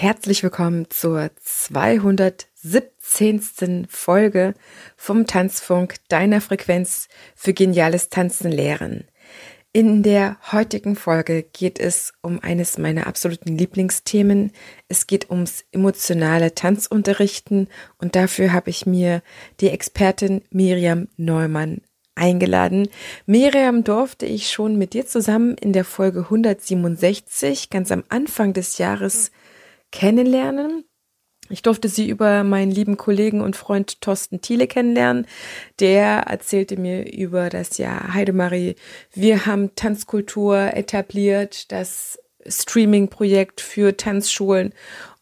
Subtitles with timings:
[0.00, 3.88] Herzlich willkommen zur 217.
[3.90, 4.54] Folge
[4.96, 9.08] vom Tanzfunk deiner Frequenz für geniales Tanzen lehren.
[9.72, 14.52] In der heutigen Folge geht es um eines meiner absoluten Lieblingsthemen.
[14.86, 17.66] Es geht ums emotionale Tanzunterrichten
[17.98, 19.20] und dafür habe ich mir
[19.58, 21.80] die Expertin Miriam Neumann
[22.14, 22.88] eingeladen.
[23.26, 28.78] Miriam durfte ich schon mit dir zusammen in der Folge 167 ganz am Anfang des
[28.78, 29.32] Jahres
[29.92, 30.84] kennenlernen.
[31.50, 35.26] Ich durfte sie über meinen lieben Kollegen und Freund Thorsten Thiele kennenlernen.
[35.80, 38.76] Der erzählte mir über das Jahr Heidemarie.
[39.12, 44.72] Wir haben Tanzkultur etabliert, das Streaming-Projekt für Tanzschulen.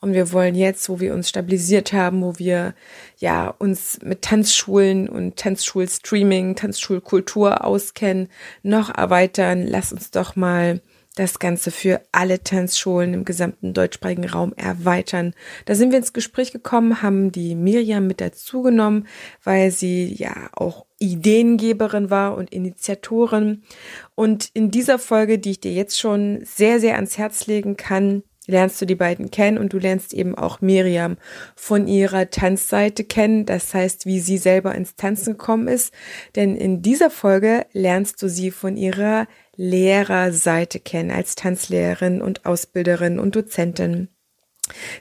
[0.01, 2.75] Und wir wollen jetzt, wo wir uns stabilisiert haben, wo wir
[3.19, 8.29] ja uns mit Tanzschulen und Tanzschulstreaming, Tanzschulkultur auskennen,
[8.63, 9.65] noch erweitern.
[9.67, 10.81] Lass uns doch mal
[11.17, 15.35] das Ganze für alle Tanzschulen im gesamten deutschsprachigen Raum erweitern.
[15.65, 19.09] Da sind wir ins Gespräch gekommen, haben die Miriam mit dazu genommen,
[19.43, 23.63] weil sie ja auch Ideengeberin war und Initiatorin.
[24.15, 28.23] Und in dieser Folge, die ich dir jetzt schon sehr, sehr ans Herz legen kann,
[28.47, 31.17] lernst du die beiden kennen und du lernst eben auch Miriam
[31.55, 35.93] von ihrer Tanzseite kennen, das heißt, wie sie selber ins Tanzen gekommen ist.
[36.37, 39.27] Denn in dieser Folge lernst du sie von ihrer
[39.57, 44.09] Lehrerseite kennen, als Tanzlehrerin und Ausbilderin und Dozentin.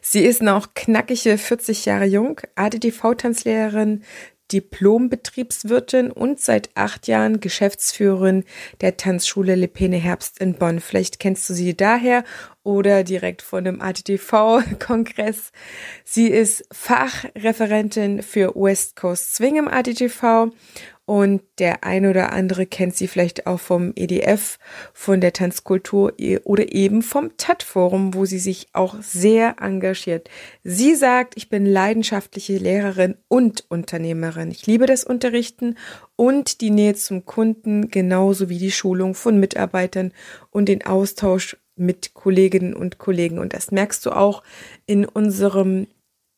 [0.02, 4.04] Sie ist noch knackige 40 Jahre jung, ADTV-Tanzlehrerin,
[4.52, 8.44] Diplom-Betriebswirtin und seit acht Jahren Geschäftsführerin
[8.82, 10.80] der Tanzschule Lepene Herbst in Bonn.
[10.80, 12.24] Vielleicht kennst du sie daher
[12.64, 15.52] oder direkt von dem ATTV-Kongress.
[16.04, 20.52] Sie ist Fachreferentin für West Coast Swing im ATTV
[21.06, 24.58] und der ein oder andere kennt sie vielleicht auch vom EDF,
[24.92, 30.30] von der Tanzkultur e- oder eben vom TAT-Forum, wo sie sich auch sehr engagiert.
[30.64, 34.50] Sie sagt, ich bin leidenschaftliche Lehrerin und Unternehmerin.
[34.50, 35.78] Ich liebe das Unterrichten
[36.16, 40.12] und die Nähe zum Kunden, genauso wie die Schulung von Mitarbeitern
[40.50, 43.38] und den Austausch mit Kolleginnen und Kollegen.
[43.38, 44.42] Und das merkst du auch
[44.88, 45.86] in unserem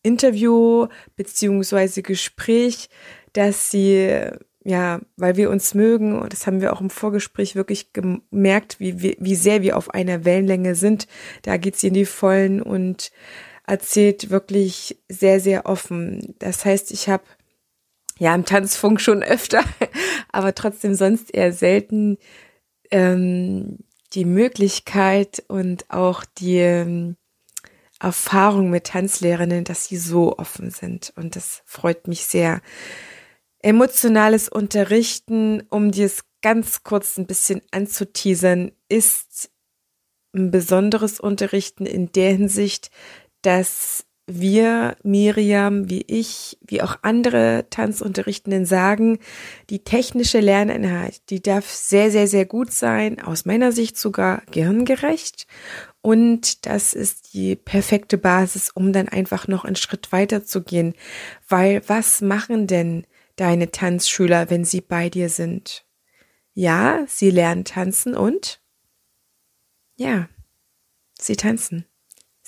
[0.03, 2.89] Interview beziehungsweise Gespräch,
[3.33, 4.31] dass sie
[4.67, 9.01] ja, weil wir uns mögen und das haben wir auch im Vorgespräch wirklich gemerkt, wie,
[9.01, 11.07] wie, wie sehr wir auf einer Wellenlänge sind.
[11.43, 13.13] Da geht sie in die Vollen und
[13.65, 16.35] erzählt wirklich sehr, sehr offen.
[16.39, 17.23] Das heißt, ich habe
[18.19, 19.63] ja im Tanzfunk schon öfter,
[20.33, 22.17] aber trotzdem sonst eher selten
[22.91, 23.77] ähm,
[24.11, 27.15] die Möglichkeit und auch die ähm,
[28.01, 31.13] Erfahrung mit Tanzlehrerinnen, dass sie so offen sind.
[31.15, 32.61] Und das freut mich sehr.
[33.61, 39.49] Emotionales Unterrichten, um dir es ganz kurz ein bisschen anzuteasern, ist
[40.35, 42.91] ein besonderes Unterrichten in der Hinsicht,
[43.41, 49.19] dass wir, Miriam, wie ich, wie auch andere Tanzunterrichtenden sagen,
[49.69, 55.47] die technische Lerneinheit, die darf sehr, sehr, sehr gut sein, aus meiner Sicht sogar gehirngerecht.
[56.01, 60.93] Und das ist die perfekte Basis, um dann einfach noch einen Schritt weiter zu gehen.
[61.47, 63.07] Weil was machen denn
[63.37, 65.85] deine Tanzschüler, wenn sie bei dir sind?
[66.53, 68.61] Ja, sie lernen tanzen und?
[69.95, 70.27] Ja,
[71.17, 71.85] sie tanzen.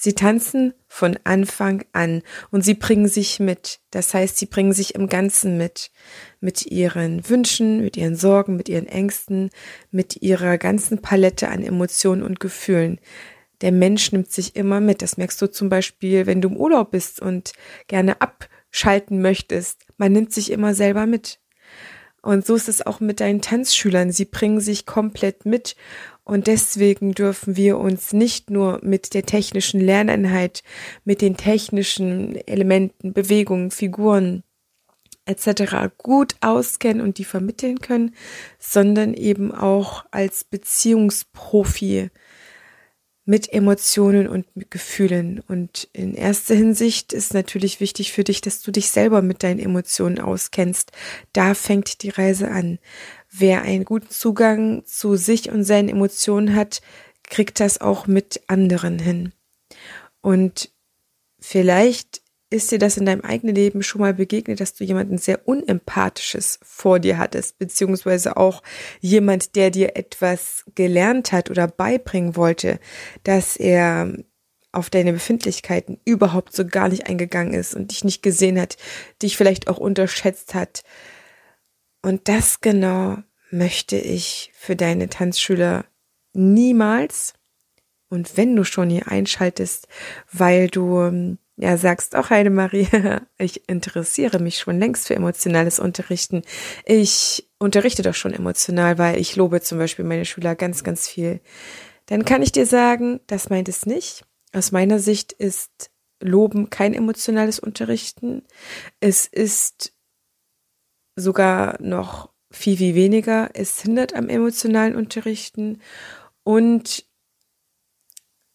[0.02, 3.82] Sie tanzen von Anfang an und sie bringen sich mit.
[3.92, 5.92] Das heißt, sie bringen sich im Ganzen mit.
[6.40, 9.50] Mit ihren Wünschen, mit ihren Sorgen, mit ihren Ängsten,
[9.92, 13.00] mit ihrer ganzen Palette an Emotionen und Gefühlen.
[13.62, 15.02] Der Mensch nimmt sich immer mit.
[15.02, 17.52] Das merkst du zum Beispiel, wenn du im Urlaub bist und
[17.88, 19.86] gerne ab schalten möchtest.
[19.98, 21.40] Man nimmt sich immer selber mit.
[22.22, 24.12] Und so ist es auch mit deinen Tanzschülern.
[24.12, 25.76] Sie bringen sich komplett mit.
[26.24, 30.64] Und deswegen dürfen wir uns nicht nur mit der technischen Lerneinheit,
[31.04, 34.44] mit den technischen Elementen, Bewegungen, Figuren
[35.26, 35.92] etc.
[35.98, 38.16] gut auskennen und die vermitteln können,
[38.58, 42.10] sondern eben auch als Beziehungsprofi
[43.30, 45.40] mit Emotionen und mit Gefühlen.
[45.48, 49.60] Und in erster Hinsicht ist natürlich wichtig für dich, dass du dich selber mit deinen
[49.60, 50.92] Emotionen auskennst.
[51.32, 52.80] Da fängt die Reise an.
[53.30, 56.82] Wer einen guten Zugang zu sich und seinen Emotionen hat,
[57.22, 59.32] kriegt das auch mit anderen hin.
[60.22, 60.72] Und
[61.40, 65.48] vielleicht ist dir das in deinem eigenen Leben schon mal begegnet, dass du jemanden sehr
[65.48, 68.64] unempathisches vor dir hattest, beziehungsweise auch
[69.00, 72.80] jemand, der dir etwas gelernt hat oder beibringen wollte,
[73.24, 74.14] dass er
[74.72, 78.78] auf deine Befindlichkeiten überhaupt so gar nicht eingegangen ist und dich nicht gesehen hat,
[79.22, 80.84] dich vielleicht auch unterschätzt hat.
[82.02, 83.18] Und das genau
[83.52, 85.86] möchte ich für deine Tanzschüler
[86.34, 87.34] niemals
[88.10, 89.88] Und wenn du schon hier einschaltest,
[90.32, 92.88] weil du ähm, ja sagst, auch Heidemarie,
[93.38, 96.44] ich interessiere mich schon längst für emotionales Unterrichten.
[96.86, 101.42] Ich unterrichte doch schon emotional, weil ich lobe zum Beispiel meine Schüler ganz, ganz viel.
[102.06, 104.24] Dann kann ich dir sagen, das meint es nicht.
[104.54, 105.92] Aus meiner Sicht ist
[106.22, 108.44] Loben kein emotionales Unterrichten.
[109.00, 109.94] Es ist
[111.16, 113.52] sogar noch viel, viel weniger.
[113.54, 115.82] Es hindert am emotionalen Unterrichten.
[116.44, 117.06] Und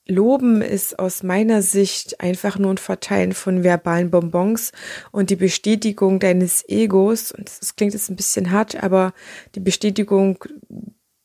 [0.07, 4.73] Loben ist aus meiner Sicht einfach nur ein Verteilen von verbalen Bonbons
[5.13, 7.33] und die Bestätigung deines Egos.
[7.33, 9.15] Und das klingt jetzt ein bisschen hart, aber
[9.55, 10.45] die Bestätigung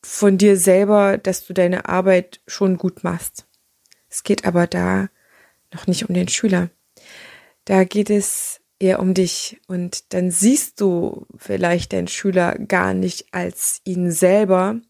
[0.02, 3.46] von dir selber, dass du deine Arbeit schon gut machst.
[4.08, 5.08] Es geht aber da
[5.74, 6.70] noch nicht um den Schüler.
[7.66, 13.26] Da geht es eher um dich und dann siehst du vielleicht deinen Schüler gar nicht
[13.32, 14.80] als ihn selber,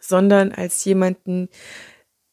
[0.00, 1.48] sondern als jemanden,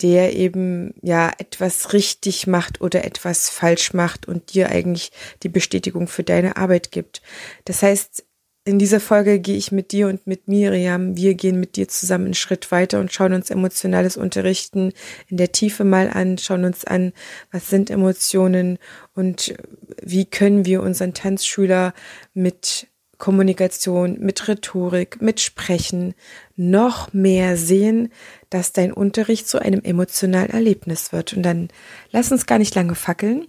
[0.02, 5.12] der eben ja etwas richtig macht oder etwas falsch macht und dir eigentlich
[5.44, 7.22] die Bestätigung für deine Arbeit gibt.
[7.66, 8.26] Das heißt,
[8.66, 12.26] in dieser Folge gehe ich mit dir und mit Miriam, wir gehen mit dir zusammen
[12.26, 14.94] einen Schritt weiter und schauen uns emotionales Unterrichten
[15.28, 17.14] in der Tiefe mal an, schauen uns an,
[17.52, 18.78] was sind Emotionen
[19.16, 19.56] und
[20.04, 21.94] wie können wir unseren Tanzschüler
[22.34, 22.88] mit
[23.20, 26.16] Kommunikation, mit Rhetorik, mit Sprechen
[26.56, 28.12] noch mehr sehen,
[28.50, 31.34] dass dein Unterricht zu einem emotionalen Erlebnis wird.
[31.34, 31.68] Und dann
[32.12, 33.46] lass uns gar nicht lange fackeln.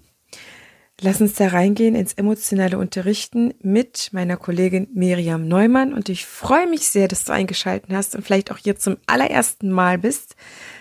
[1.00, 5.94] Lass uns da reingehen ins emotionale Unterrichten mit meiner Kollegin Miriam Neumann.
[5.94, 9.70] Und ich freue mich sehr, dass du eingeschalten hast und vielleicht auch hier zum allerersten
[9.70, 10.36] Mal bist.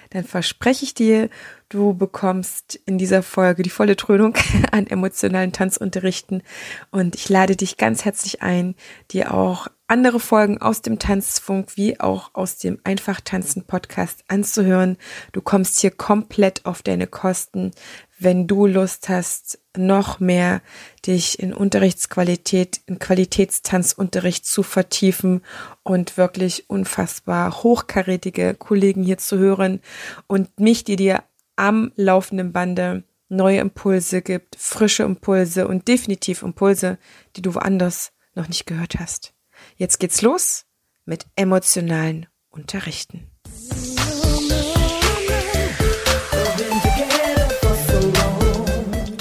[0.09, 1.29] Dann verspreche ich dir,
[1.69, 4.35] du bekommst in dieser Folge die volle Trönung
[4.71, 6.43] an emotionalen Tanzunterrichten.
[6.91, 8.75] Und ich lade dich ganz herzlich ein,
[9.11, 14.97] dir auch andere Folgen aus dem Tanzfunk wie auch aus dem Einfach Tanzen Podcast anzuhören.
[15.31, 17.71] Du kommst hier komplett auf deine Kosten,
[18.19, 20.61] wenn du Lust hast, noch mehr
[21.07, 25.41] dich in Unterrichtsqualität, in Qualitätstanzunterricht zu vertiefen
[25.83, 29.81] und wirklich unfassbar hochkarätige Kollegen hier zu hören
[30.27, 31.23] und mich, die dir
[31.59, 36.97] am laufenden Bande neue Impulse gibt, frische Impulse und definitiv Impulse,
[37.35, 39.33] die du woanders noch nicht gehört hast.
[39.75, 40.65] Jetzt geht's los
[41.05, 43.29] mit emotionalen Unterrichten.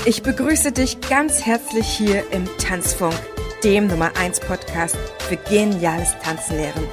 [0.06, 3.14] Ich begrüße dich ganz herzlich hier im Tanzfunk,
[3.62, 4.96] dem Nummer 1 Podcast
[5.28, 6.86] für geniales Tanzlehren.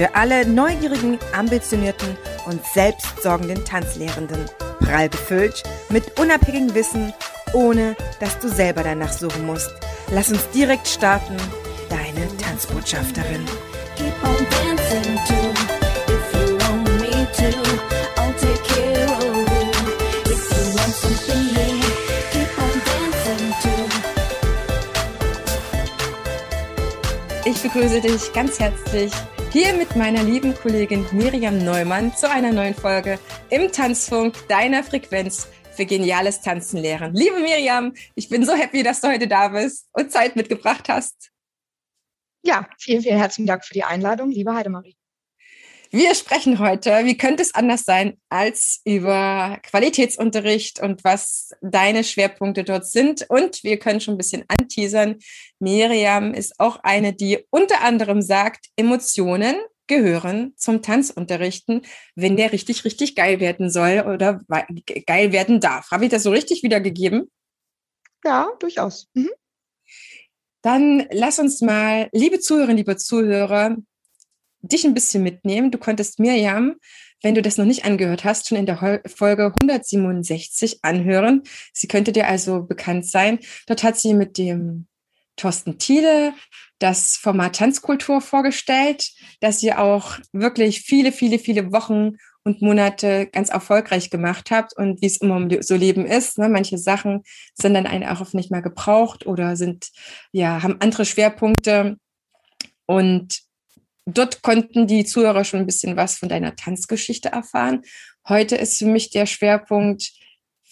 [0.00, 2.16] Für alle neugierigen, ambitionierten
[2.46, 4.46] und selbstsorgenden Tanzlehrenden.
[4.78, 7.12] Prall befüllt mit unabhängigem Wissen,
[7.52, 9.70] ohne dass du selber danach suchen musst.
[10.10, 11.36] Lass uns direkt starten
[11.90, 13.44] deine Tanzbotschafterin.
[27.44, 29.12] Ich begrüße dich ganz herzlich
[29.52, 33.18] hier mit meiner lieben Kollegin Miriam Neumann zu einer neuen Folge
[33.50, 37.14] im Tanzfunk deiner Frequenz für geniales Tanzen lehren.
[37.14, 41.32] Liebe Miriam, ich bin so happy, dass du heute da bist und Zeit mitgebracht hast.
[42.44, 44.96] Ja, vielen, vielen herzlichen Dank für die Einladung, liebe Heidemarie.
[45.92, 52.62] Wir sprechen heute, wie könnte es anders sein, als über Qualitätsunterricht und was deine Schwerpunkte
[52.62, 53.26] dort sind.
[53.28, 55.16] Und wir können schon ein bisschen anteasern.
[55.58, 59.56] Miriam ist auch eine, die unter anderem sagt, Emotionen
[59.88, 61.82] gehören zum Tanzunterrichten,
[62.14, 64.40] wenn der richtig, richtig geil werden soll oder
[65.06, 65.90] geil werden darf.
[65.90, 67.28] Habe ich das so richtig wiedergegeben?
[68.24, 69.08] Ja, durchaus.
[69.14, 69.30] Mhm.
[70.62, 73.76] Dann lass uns mal, liebe Zuhörerinnen, liebe Zuhörer,
[74.62, 75.70] dich ein bisschen mitnehmen.
[75.70, 76.76] Du konntest Mirjam,
[77.22, 81.42] wenn du das noch nicht angehört hast, schon in der Folge 167 anhören.
[81.72, 83.38] Sie könnte dir also bekannt sein.
[83.66, 84.86] Dort hat sie mit dem
[85.36, 86.34] Thorsten Thiele
[86.78, 93.50] das Format Tanzkultur vorgestellt, das ihr auch wirklich viele, viele, viele Wochen und Monate ganz
[93.50, 96.38] erfolgreich gemacht habt und wie es immer so Leben ist.
[96.38, 96.48] Ne?
[96.48, 97.22] Manche Sachen
[97.54, 99.90] sind dann einfach nicht mehr gebraucht oder sind,
[100.32, 101.98] ja, haben andere Schwerpunkte.
[102.86, 103.40] Und
[104.18, 107.82] dort konnten die Zuhörer schon ein bisschen was von deiner Tanzgeschichte erfahren.
[108.28, 110.12] Heute ist für mich der Schwerpunkt,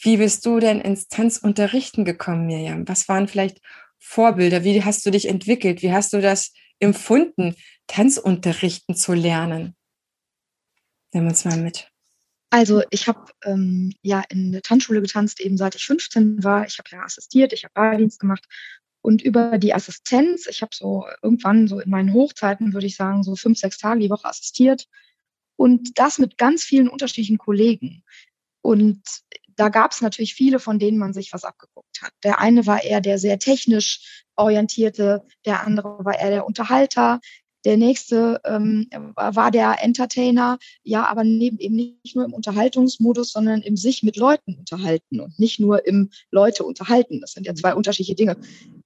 [0.02, 2.86] wie bist du denn ins Tanzunterrichten gekommen, Mirjam?
[2.86, 3.60] Was waren vielleicht
[3.98, 4.62] Vorbilder?
[4.62, 5.82] Wie hast du dich entwickelt?
[5.82, 7.56] Wie hast du das empfunden,
[7.88, 9.74] Tanzunterrichten zu lernen?
[11.12, 11.90] Nehmen wir uns mal mit.
[12.50, 16.66] Also ich habe ähm, ja in der Tanzschule getanzt, eben seit ich 15 war.
[16.66, 18.44] Ich habe ja assistiert, ich habe Bardienst gemacht.
[19.08, 23.22] Und über die Assistenz, ich habe so irgendwann so in meinen Hochzeiten, würde ich sagen,
[23.22, 24.86] so fünf, sechs Tage die Woche assistiert.
[25.56, 28.04] Und das mit ganz vielen unterschiedlichen Kollegen.
[28.60, 29.00] Und
[29.56, 32.12] da gab es natürlich viele, von denen man sich was abgeguckt hat.
[32.22, 37.20] Der eine war eher der sehr technisch orientierte, der andere war eher der Unterhalter,
[37.64, 43.62] der nächste ähm, war der Entertainer, ja, aber neben, eben nicht nur im Unterhaltungsmodus, sondern
[43.62, 47.20] im sich mit Leuten unterhalten und nicht nur im Leute unterhalten.
[47.20, 48.36] Das sind ja zwei unterschiedliche Dinge.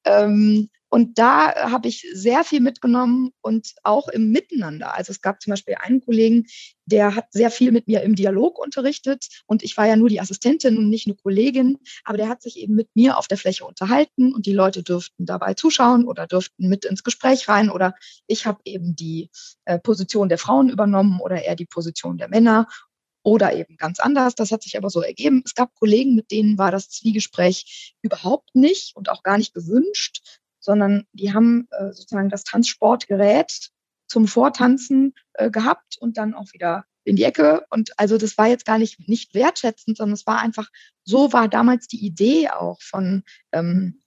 [0.05, 4.95] Ähm, und da habe ich sehr viel mitgenommen und auch im Miteinander.
[4.95, 6.45] Also es gab zum Beispiel einen Kollegen,
[6.85, 10.21] der hat sehr viel mit mir im Dialog unterrichtet und ich war ja nur die
[10.21, 13.65] Assistentin und nicht eine Kollegin, aber der hat sich eben mit mir auf der Fläche
[13.65, 17.95] unterhalten und die Leute dürften dabei zuschauen oder dürften mit ins Gespräch rein oder
[18.27, 19.31] ich habe eben die
[19.65, 22.69] äh, Position der Frauen übernommen oder er die Position der Männer
[23.23, 24.35] oder eben ganz anders.
[24.35, 25.43] Das hat sich aber so ergeben.
[25.45, 30.21] Es gab Kollegen, mit denen war das Zwiegespräch überhaupt nicht und auch gar nicht gewünscht
[30.63, 33.71] sondern die haben äh, sozusagen das Tanzsportgerät
[34.07, 37.67] zum Vortanzen äh, gehabt und dann auch wieder in die Ecke.
[37.69, 40.69] Und also das war jetzt gar nicht, nicht wertschätzend, sondern es war einfach,
[41.05, 44.01] so war damals die Idee auch von ähm,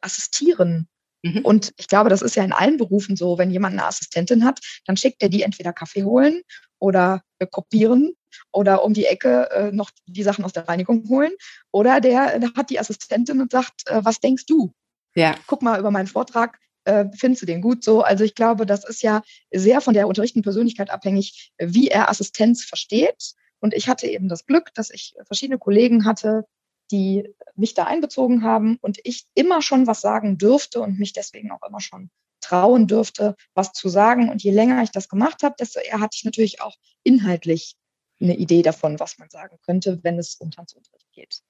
[0.00, 0.88] Assistieren.
[1.22, 1.42] Mhm.
[1.44, 4.60] Und ich glaube, das ist ja in allen Berufen so, wenn jemand eine Assistentin hat,
[4.86, 6.42] dann schickt er die entweder Kaffee holen
[6.84, 8.14] oder äh, kopieren
[8.52, 11.32] oder um die Ecke äh, noch die Sachen aus der Reinigung holen.
[11.72, 14.72] Oder der, der hat die Assistentin und sagt, äh, was denkst du?
[15.14, 15.34] ja.
[15.46, 18.02] guck mal über meinen Vortrag, äh, findest du den gut so?
[18.02, 19.22] Also ich glaube, das ist ja
[19.52, 23.34] sehr von der unterrichtenden Persönlichkeit abhängig, wie er Assistenz versteht.
[23.60, 26.44] Und ich hatte eben das Glück, dass ich verschiedene Kollegen hatte,
[26.90, 31.50] die mich da einbezogen haben und ich immer schon was sagen dürfte und mich deswegen
[31.50, 32.10] auch immer schon
[32.44, 34.28] trauen dürfte, was zu sagen.
[34.28, 37.76] Und je länger ich das gemacht habe, desto eher hatte ich natürlich auch inhaltlich
[38.20, 41.40] eine Idee davon, was man sagen könnte, wenn es um Tanzunterricht geht.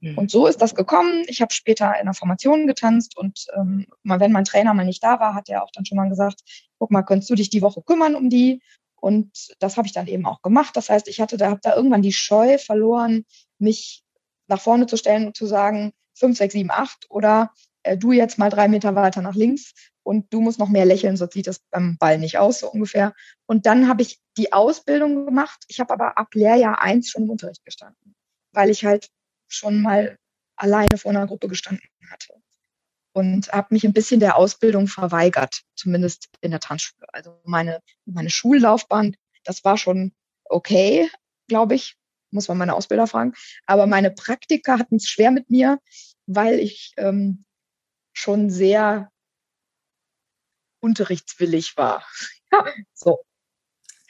[0.00, 0.18] Mhm.
[0.18, 1.24] Und so ist das gekommen.
[1.28, 5.02] Ich habe später in der Formation getanzt und ähm, mal, wenn mein Trainer mal nicht
[5.02, 6.42] da war, hat er auch dann schon mal gesagt,
[6.78, 8.62] guck mal, könntest du dich die Woche kümmern um die?
[9.00, 10.76] Und das habe ich dann eben auch gemacht.
[10.76, 13.24] Das heißt, ich hatte da, habe da irgendwann die Scheu verloren,
[13.58, 14.02] mich
[14.48, 17.52] nach vorne zu stellen und zu sagen, fünf, sechs, sieben, acht oder
[17.82, 19.72] äh, du jetzt mal drei Meter weiter nach links
[20.08, 23.14] und du musst noch mehr lächeln, sonst sieht das beim Ball nicht aus, so ungefähr.
[23.44, 25.62] Und dann habe ich die Ausbildung gemacht.
[25.68, 28.14] Ich habe aber ab Lehrjahr eins schon im Unterricht gestanden,
[28.52, 29.10] weil ich halt
[29.48, 30.16] schon mal
[30.56, 32.32] alleine vor einer Gruppe gestanden hatte.
[33.12, 37.06] Und habe mich ein bisschen der Ausbildung verweigert, zumindest in der Tanzschule.
[37.12, 40.12] Also meine, meine Schullaufbahn, das war schon
[40.44, 41.10] okay,
[41.48, 41.96] glaube ich,
[42.30, 43.34] muss man meine Ausbilder fragen.
[43.66, 45.78] Aber meine Praktika hatten es schwer mit mir,
[46.24, 47.44] weil ich ähm,
[48.14, 49.10] schon sehr
[50.80, 52.06] unterrichtswillig war.
[52.94, 53.20] so.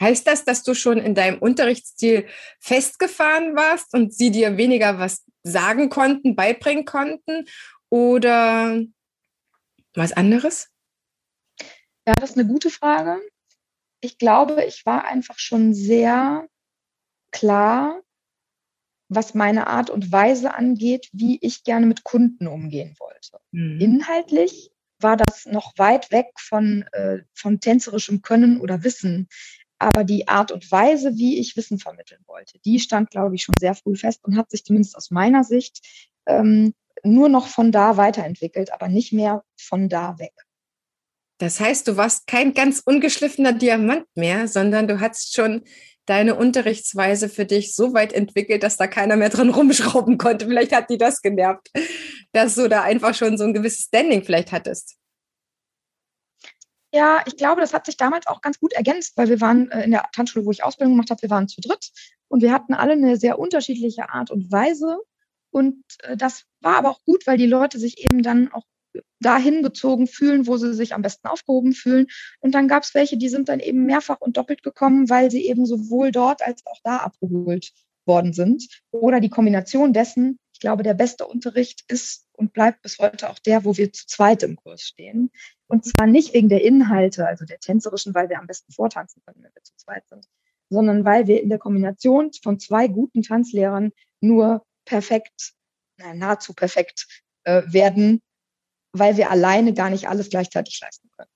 [0.00, 2.28] Heißt das, dass du schon in deinem Unterrichtsstil
[2.60, 7.46] festgefahren warst und sie dir weniger was sagen konnten, beibringen konnten
[7.90, 8.80] oder
[9.94, 10.68] was anderes?
[12.06, 13.20] Ja, das ist eine gute Frage.
[14.00, 16.48] Ich glaube, ich war einfach schon sehr
[17.32, 18.00] klar,
[19.08, 23.40] was meine Art und Weise angeht, wie ich gerne mit Kunden umgehen wollte.
[23.50, 23.80] Mhm.
[23.80, 29.28] Inhaltlich war das noch weit weg von, äh, von tänzerischem Können oder Wissen.
[29.78, 33.54] Aber die Art und Weise, wie ich Wissen vermitteln wollte, die stand, glaube ich, schon
[33.60, 35.86] sehr früh fest und hat sich zumindest aus meiner Sicht
[36.26, 36.74] ähm,
[37.04, 40.32] nur noch von da weiterentwickelt, aber nicht mehr von da weg.
[41.38, 45.62] Das heißt, du warst kein ganz ungeschliffener Diamant mehr, sondern du hattest schon
[46.08, 50.46] deine Unterrichtsweise für dich so weit entwickelt, dass da keiner mehr dran rumschrauben konnte.
[50.46, 51.70] Vielleicht hat die das genervt,
[52.32, 54.96] dass du da einfach schon so ein gewisses Standing vielleicht hattest.
[56.92, 59.84] Ja, ich glaube, das hat sich damals auch ganz gut ergänzt, weil wir waren äh,
[59.84, 61.90] in der Tanzschule, wo ich Ausbildung gemacht habe, wir waren zu dritt
[62.28, 64.98] und wir hatten alle eine sehr unterschiedliche Art und Weise.
[65.50, 68.64] Und äh, das war aber auch gut, weil die Leute sich eben dann auch
[69.20, 72.06] dahin gezogen fühlen, wo sie sich am besten aufgehoben fühlen.
[72.40, 75.46] Und dann gab es welche, die sind dann eben mehrfach und doppelt gekommen, weil sie
[75.46, 77.72] eben sowohl dort als auch da abgeholt
[78.06, 78.66] worden sind.
[78.90, 83.38] Oder die Kombination dessen, ich glaube, der beste Unterricht ist und bleibt bis heute auch
[83.38, 85.30] der, wo wir zu zweit im Kurs stehen.
[85.66, 89.42] Und zwar nicht wegen der Inhalte, also der tänzerischen, weil wir am besten vortanzen können,
[89.42, 90.26] wenn wir zu zweit sind,
[90.70, 95.52] sondern weil wir in der Kombination von zwei guten Tanzlehrern nur perfekt,
[95.96, 97.06] na, nahezu perfekt
[97.44, 98.22] äh, werden,
[98.98, 101.30] weil wir alleine gar nicht alles gleichzeitig leisten können.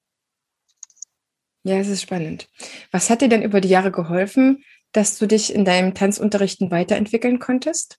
[1.64, 2.48] Ja, es ist spannend.
[2.90, 7.38] Was hat dir denn über die Jahre geholfen, dass du dich in deinem Tanzunterrichten weiterentwickeln
[7.38, 7.98] konntest?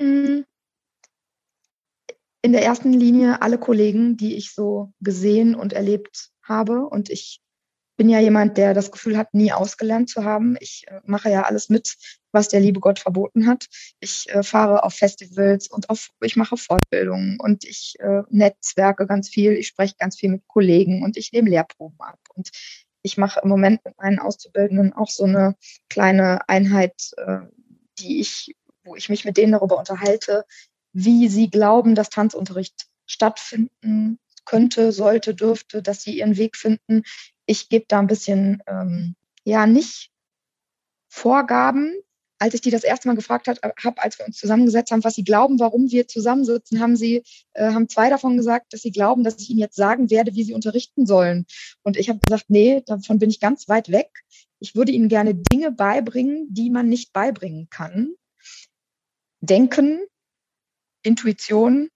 [0.00, 0.44] Hm
[2.42, 6.86] in der ersten Linie alle Kollegen, die ich so gesehen und erlebt habe.
[6.86, 7.40] Und ich
[8.02, 10.56] bin ja jemand, der das Gefühl hat, nie ausgelernt zu haben.
[10.58, 11.94] Ich äh, mache ja alles mit,
[12.32, 13.68] was der liebe Gott verboten hat.
[14.00, 19.28] Ich äh, fahre auf Festivals und auf, ich mache Fortbildungen und ich äh, netzwerke ganz
[19.28, 19.52] viel.
[19.52, 22.18] Ich spreche ganz viel mit Kollegen und ich nehme Lehrproben ab.
[22.34, 22.50] Und
[23.02, 25.54] ich mache im Moment mit meinen Auszubildenden auch so eine
[25.88, 27.42] kleine Einheit, äh,
[28.00, 30.44] die ich, wo ich mich mit denen darüber unterhalte,
[30.92, 37.02] wie sie glauben, dass Tanzunterricht stattfinden könnte, sollte, dürfte, dass sie ihren Weg finden.
[37.46, 40.10] Ich gebe da ein bisschen, ähm, ja, nicht
[41.08, 41.94] Vorgaben.
[42.38, 45.22] Als ich die das erste Mal gefragt habe, als wir uns zusammengesetzt haben, was sie
[45.22, 47.22] glauben, warum wir zusammensitzen, haben sie,
[47.52, 50.42] äh, haben zwei davon gesagt, dass sie glauben, dass ich ihnen jetzt sagen werde, wie
[50.42, 51.46] sie unterrichten sollen.
[51.82, 54.24] Und ich habe gesagt, nee, davon bin ich ganz weit weg.
[54.58, 58.14] Ich würde ihnen gerne Dinge beibringen, die man nicht beibringen kann.
[59.40, 60.00] Denken,
[61.02, 61.90] Intuition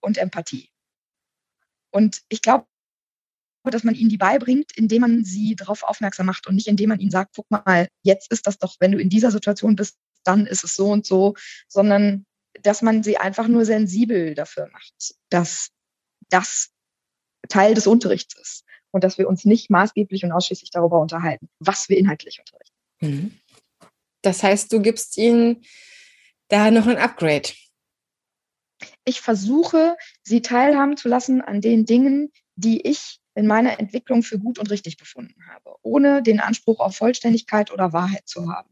[0.00, 0.70] und Empathie.
[1.96, 2.66] Und ich glaube,
[3.64, 7.00] dass man ihnen die beibringt, indem man sie darauf aufmerksam macht und nicht indem man
[7.00, 10.46] ihnen sagt, guck mal, jetzt ist das doch, wenn du in dieser Situation bist, dann
[10.46, 11.36] ist es so und so,
[11.68, 12.26] sondern
[12.62, 15.70] dass man sie einfach nur sensibel dafür macht, dass
[16.28, 16.68] das
[17.48, 21.88] Teil des Unterrichts ist und dass wir uns nicht maßgeblich und ausschließlich darüber unterhalten, was
[21.88, 22.76] wir inhaltlich unterrichten.
[23.00, 23.40] Mhm.
[24.20, 25.64] Das heißt, du gibst ihnen
[26.48, 27.48] da noch ein Upgrade
[29.06, 34.38] ich versuche, sie teilhaben zu lassen an den Dingen, die ich in meiner Entwicklung für
[34.38, 38.68] gut und richtig befunden habe, ohne den Anspruch auf Vollständigkeit oder Wahrheit zu haben.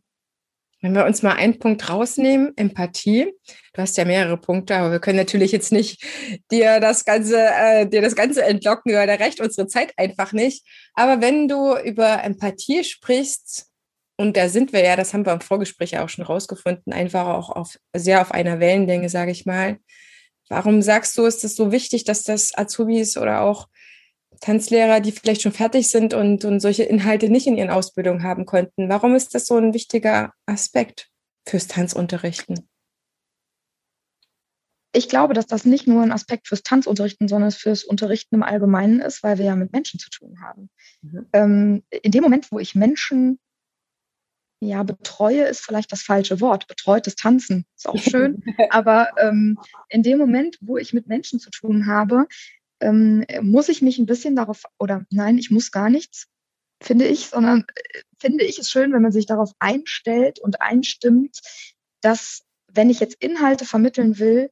[0.81, 3.33] Wenn wir uns mal einen Punkt rausnehmen, Empathie.
[3.73, 6.05] Du hast ja mehrere Punkte, aber wir können natürlich jetzt nicht
[6.51, 10.67] dir das Ganze, äh, dir das Ganze entlocken, weil da reicht unsere Zeit einfach nicht.
[10.93, 13.71] Aber wenn du über Empathie sprichst,
[14.17, 17.49] und da sind wir ja, das haben wir im Vorgespräch auch schon rausgefunden, einfach auch
[17.49, 19.79] auf, sehr auf einer Wellenlänge, sage ich mal.
[20.49, 23.69] Warum sagst du, ist es so wichtig, dass das Azubis oder auch
[24.41, 28.47] Tanzlehrer, die vielleicht schon fertig sind und, und solche Inhalte nicht in ihren Ausbildungen haben
[28.47, 31.09] konnten, warum ist das so ein wichtiger Aspekt
[31.47, 32.69] fürs Tanzunterrichten?
[34.93, 39.01] Ich glaube, dass das nicht nur ein Aspekt fürs Tanzunterrichten, sondern fürs Unterrichten im Allgemeinen
[39.01, 40.71] ist, weil wir ja mit Menschen zu tun haben.
[41.03, 41.27] Mhm.
[41.33, 43.41] Ähm, in dem Moment, wo ich Menschen
[44.65, 46.67] ja, betreue ist vielleicht das falsche Wort.
[46.67, 48.43] Betreutes Tanzen ist auch schön.
[48.71, 52.27] Aber ähm, in dem Moment, wo ich mit Menschen zu tun habe,
[52.81, 56.27] ähm, muss ich mich ein bisschen darauf, oder nein, ich muss gar nichts,
[56.83, 61.41] finde ich, sondern äh, finde ich es schön, wenn man sich darauf einstellt und einstimmt,
[62.01, 64.51] dass wenn ich jetzt Inhalte vermitteln will,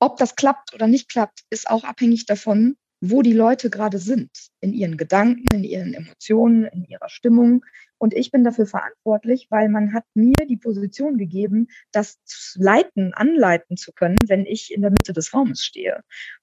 [0.00, 4.30] ob das klappt oder nicht klappt, ist auch abhängig davon, wo die Leute gerade sind,
[4.60, 7.64] in ihren Gedanken, in ihren Emotionen, in ihrer Stimmung.
[7.98, 12.18] Und ich bin dafür verantwortlich, weil man hat mir die Position gegeben, das
[12.56, 16.02] leiten, anleiten zu können, wenn ich in der Mitte des Raumes stehe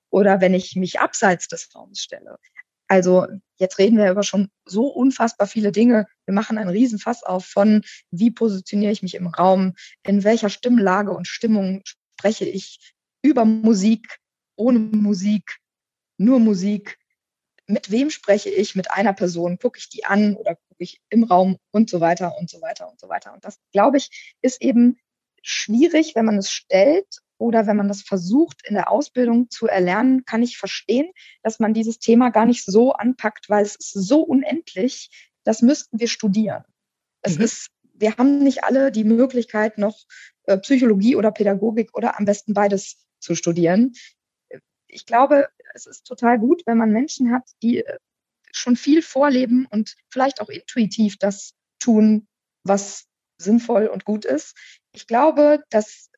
[0.09, 2.37] oder wenn ich mich abseits des Raums stelle.
[2.87, 3.25] Also
[3.57, 6.07] jetzt reden wir über schon so unfassbar viele Dinge.
[6.25, 11.11] Wir machen einen Riesenfass auf von, wie positioniere ich mich im Raum, in welcher Stimmlage
[11.11, 14.19] und Stimmung spreche ich über Musik,
[14.55, 15.57] ohne Musik,
[16.17, 16.97] nur Musik,
[17.67, 21.23] mit wem spreche ich, mit einer Person, gucke ich die an oder gucke ich im
[21.23, 23.33] Raum und so weiter und so weiter und so weiter.
[23.33, 24.97] Und das, glaube ich, ist eben
[25.41, 30.25] schwierig, wenn man es stellt oder wenn man das versucht in der Ausbildung zu erlernen,
[30.25, 31.11] kann ich verstehen,
[31.43, 35.09] dass man dieses Thema gar nicht so anpackt, weil es ist so unendlich,
[35.43, 36.63] das müssten wir studieren.
[37.21, 37.43] Es mhm.
[37.43, 39.97] ist, wir haben nicht alle die Möglichkeit, noch
[40.43, 43.93] äh, Psychologie oder Pädagogik oder am besten beides zu studieren.
[44.87, 47.97] Ich glaube, es ist total gut, wenn man Menschen hat, die äh,
[48.55, 52.27] schon viel vorleben und vielleicht auch intuitiv das tun,
[52.63, 53.05] was
[53.37, 54.55] sinnvoll und gut ist.
[54.93, 56.09] Ich glaube, dass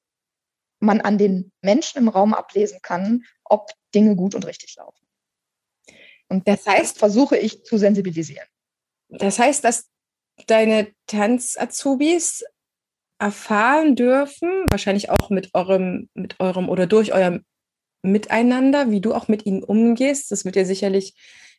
[0.79, 5.05] man an den Menschen im Raum ablesen kann, ob Dinge gut und richtig laufen.
[6.29, 8.47] Und das heißt, versuche ich zu sensibilisieren.
[9.09, 9.89] Das heißt, dass
[10.45, 12.43] deine Tanz-Azubis
[13.19, 17.39] erfahren dürfen, wahrscheinlich auch mit eurem, mit eurem oder durch euer
[18.03, 20.31] Miteinander, wie du auch mit ihnen umgehst.
[20.31, 21.15] Das wird ja sicherlich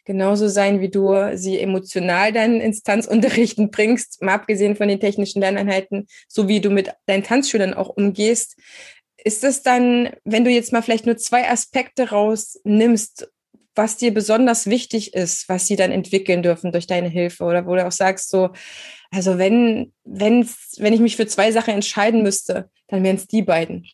[0.09, 5.43] genauso sein, wie du sie emotional dann ins Tanzunterrichten bringst, mal abgesehen von den technischen
[5.43, 8.57] Lerneinheiten, so wie du mit deinen Tanzschülern auch umgehst.
[9.23, 13.31] Ist es dann, wenn du jetzt mal vielleicht nur zwei Aspekte rausnimmst,
[13.75, 17.75] was dir besonders wichtig ist, was sie dann entwickeln dürfen durch deine Hilfe oder wo
[17.75, 18.49] du auch sagst, so,
[19.11, 23.43] also wenn, wenn, wenn ich mich für zwei Sachen entscheiden müsste, dann wären es die
[23.43, 23.87] beiden.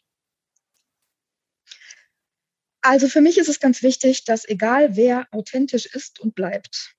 [2.85, 6.95] Also für mich ist es ganz wichtig, dass egal wer authentisch ist und bleibt.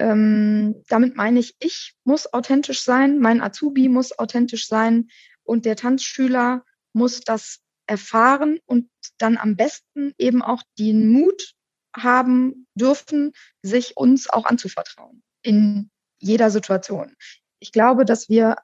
[0.00, 5.10] Ähm, damit meine ich, ich muss authentisch sein, mein Azubi muss authentisch sein
[5.44, 11.54] und der Tanzschüler muss das erfahren und dann am besten eben auch den Mut
[11.94, 13.32] haben dürfen,
[13.62, 17.14] sich uns auch anzuvertrauen in jeder Situation.
[17.60, 18.56] Ich glaube, dass wir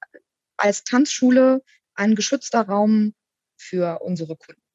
[0.56, 1.62] als Tanzschule
[1.94, 3.14] ein geschützter Raum
[3.56, 4.67] für unsere Kunden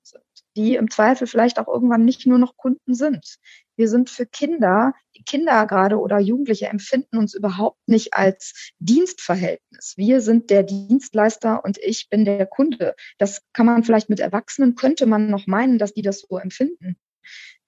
[0.56, 3.38] die im Zweifel vielleicht auch irgendwann nicht nur noch Kunden sind.
[3.76, 4.94] Wir sind für Kinder,
[5.26, 9.94] Kinder gerade oder Jugendliche empfinden uns überhaupt nicht als Dienstverhältnis.
[9.98, 12.96] Wir sind der Dienstleister und ich bin der Kunde.
[13.18, 16.98] Das kann man vielleicht mit Erwachsenen, könnte man noch meinen, dass die das so empfinden.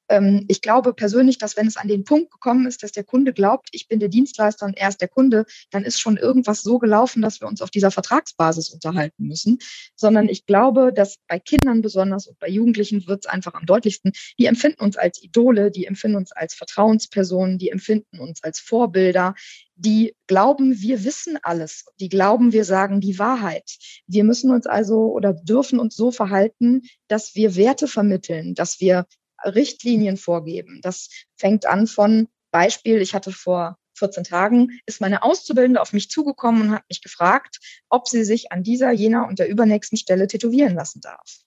[0.09, 3.33] Ähm, ich glaube persönlich, dass wenn es an den Punkt gekommen ist, dass der Kunde
[3.33, 6.79] glaubt, ich bin der Dienstleister und er ist der Kunde, dann ist schon irgendwas so
[6.79, 9.59] gelaufen, dass wir uns auf dieser Vertragsbasis unterhalten müssen.
[9.95, 14.11] Sondern ich glaube, dass bei Kindern besonders und bei Jugendlichen wird es einfach am deutlichsten,
[14.39, 19.35] die empfinden uns als Idole, die empfinden uns als Vertrauenspersonen, die empfinden uns als Vorbilder,
[19.75, 21.85] die glauben, wir wissen alles.
[21.99, 23.77] Die glauben, wir sagen die Wahrheit.
[24.07, 29.05] Wir müssen uns also oder dürfen uns so verhalten, dass wir Werte vermitteln, dass wir
[29.45, 30.79] Richtlinien vorgeben.
[30.81, 36.09] Das fängt an von Beispiel, ich hatte vor 14 Tagen, ist meine Auszubildende auf mich
[36.09, 40.27] zugekommen und hat mich gefragt, ob sie sich an dieser, jener und der übernächsten Stelle
[40.27, 41.39] tätowieren lassen darf.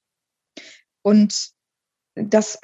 [1.02, 1.50] Und
[2.14, 2.58] das,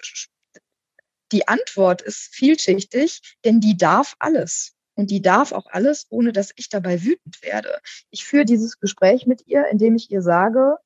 [1.32, 4.72] die Antwort ist vielschichtig, denn die darf alles.
[4.96, 7.80] Und die darf auch alles, ohne dass ich dabei wütend werde.
[8.10, 10.76] Ich führe dieses Gespräch mit ihr, indem ich ihr sage,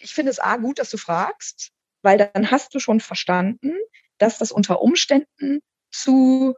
[0.00, 1.72] ich finde es A gut, dass du fragst
[2.08, 3.74] weil dann hast du schon verstanden,
[4.16, 6.54] dass das unter Umständen zu,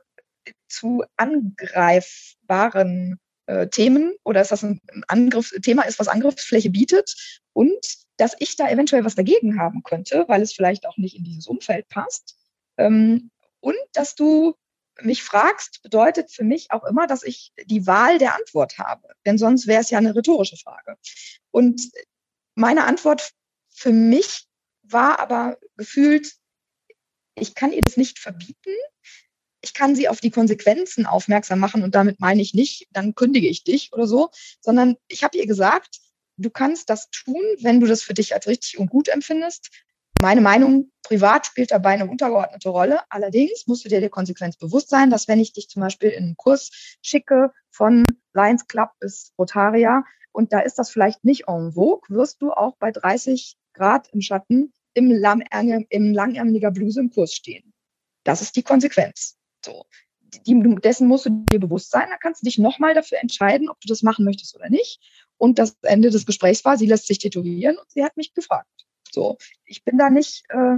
[0.68, 7.84] zu angreifbaren äh, Themen oder dass das ein Angriff, Thema ist, was Angriffsfläche bietet und
[8.16, 11.48] dass ich da eventuell was dagegen haben könnte, weil es vielleicht auch nicht in dieses
[11.48, 12.36] Umfeld passt.
[12.76, 14.54] Ähm, und dass du
[15.02, 19.08] mich fragst, bedeutet für mich auch immer, dass ich die Wahl der Antwort habe.
[19.26, 20.96] Denn sonst wäre es ja eine rhetorische Frage.
[21.50, 21.90] Und
[22.54, 23.32] meine Antwort
[23.74, 24.46] für mich
[24.92, 26.34] war aber gefühlt,
[27.34, 28.74] ich kann ihr das nicht verbieten.
[29.62, 33.48] Ich kann sie auf die Konsequenzen aufmerksam machen und damit meine ich nicht, dann kündige
[33.48, 36.00] ich dich oder so, sondern ich habe ihr gesagt,
[36.38, 39.70] du kannst das tun, wenn du das für dich als richtig und gut empfindest.
[40.22, 43.00] Meine Meinung privat spielt dabei eine untergeordnete Rolle.
[43.10, 46.24] Allerdings musst du dir der Konsequenz bewusst sein, dass wenn ich dich zum Beispiel in
[46.24, 46.70] einen Kurs
[47.02, 52.40] schicke von Lions Club bis Rotaria und da ist das vielleicht nicht en vogue, wirst
[52.42, 57.72] du auch bei 30 Grad im Schatten im, Langärmel, im langärmeliger Bluse im Kurs stehen.
[58.24, 59.36] Das ist die Konsequenz.
[59.64, 59.84] So.
[60.46, 62.08] Die, dessen musst du dir bewusst sein.
[62.08, 65.00] Da kannst du dich nochmal dafür entscheiden, ob du das machen möchtest oder nicht.
[65.38, 68.68] Und das Ende des Gesprächs war, sie lässt sich tätowieren und sie hat mich gefragt.
[69.10, 70.76] So, ich bin da nicht, äh,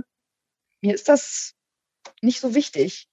[0.80, 1.54] mir ist das
[2.22, 3.08] nicht so wichtig.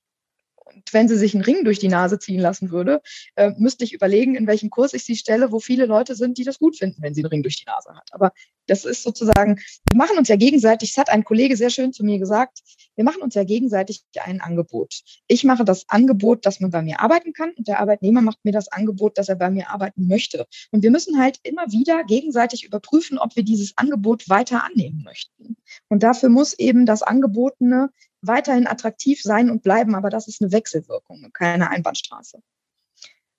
[0.73, 3.01] Und wenn sie sich einen Ring durch die Nase ziehen lassen würde,
[3.36, 6.43] äh, müsste ich überlegen, in welchen Kurs ich sie stelle, wo viele Leute sind, die
[6.43, 8.10] das gut finden, wenn sie einen Ring durch die Nase hat.
[8.12, 8.32] Aber
[8.67, 12.03] das ist sozusagen, wir machen uns ja gegenseitig, das hat ein Kollege sehr schön zu
[12.03, 12.60] mir gesagt,
[12.95, 15.01] wir machen uns ja gegenseitig ein Angebot.
[15.27, 18.51] Ich mache das Angebot, dass man bei mir arbeiten kann und der Arbeitnehmer macht mir
[18.51, 20.45] das Angebot, dass er bei mir arbeiten möchte.
[20.71, 25.58] Und wir müssen halt immer wieder gegenseitig überprüfen, ob wir dieses Angebot weiter annehmen möchten.
[25.88, 27.89] Und dafür muss eben das Angebotene
[28.21, 32.41] weiterhin attraktiv sein und bleiben, aber das ist eine Wechselwirkung, keine Einbahnstraße.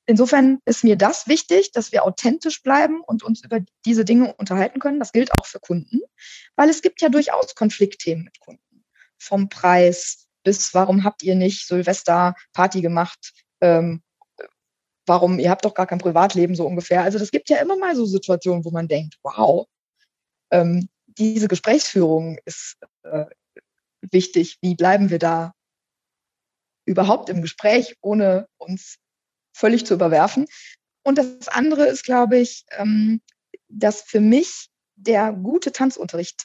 [0.06, 4.80] Insofern ist mir das wichtig, dass wir authentisch bleiben und uns über diese Dinge unterhalten
[4.80, 4.98] können.
[4.98, 6.00] Das gilt auch für Kunden,
[6.56, 8.84] weil es gibt ja durchaus Konfliktthemen mit Kunden.
[9.18, 13.32] Vom Preis bis warum habt ihr nicht Silvester Party gemacht?
[13.60, 14.02] Ähm,
[15.06, 17.02] warum, ihr habt doch gar kein Privatleben so ungefähr.
[17.02, 19.66] Also das gibt ja immer mal so Situationen, wo man denkt, wow,
[20.50, 23.26] ähm, diese Gesprächsführung ist, äh,
[24.02, 24.58] wichtig.
[24.60, 25.52] Wie bleiben wir da
[26.84, 28.98] überhaupt im Gespräch, ohne uns
[29.52, 30.46] völlig zu überwerfen?
[31.02, 33.20] Und das andere ist, glaube ich, ähm,
[33.68, 36.44] dass für mich der gute Tanzunterricht,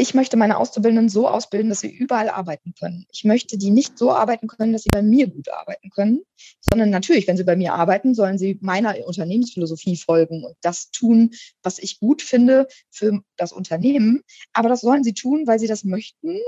[0.00, 3.04] ich möchte meine Auszubildenden so ausbilden, dass sie überall arbeiten können.
[3.10, 6.20] Ich möchte die nicht so arbeiten können, dass sie bei mir gut arbeiten können,
[6.60, 11.34] sondern natürlich, wenn sie bei mir arbeiten, sollen sie meiner Unternehmensphilosophie folgen und das tun,
[11.62, 14.22] was ich gut finde für das Unternehmen.
[14.52, 16.38] Aber das sollen sie tun, weil sie das möchten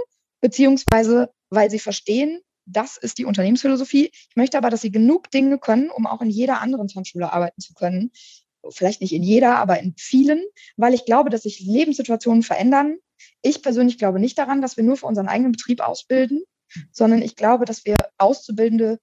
[0.40, 4.10] beziehungsweise weil sie verstehen, das ist die Unternehmensphilosophie.
[4.12, 7.60] Ich möchte aber, dass sie genug Dinge können, um auch in jeder anderen Tanzschule arbeiten
[7.60, 8.12] zu können.
[8.68, 10.42] Vielleicht nicht in jeder, aber in vielen,
[10.76, 12.98] weil ich glaube, dass sich Lebenssituationen verändern.
[13.42, 16.42] Ich persönlich glaube nicht daran, dass wir nur für unseren eigenen Betrieb ausbilden,
[16.92, 19.00] sondern ich glaube, dass wir Auszubildende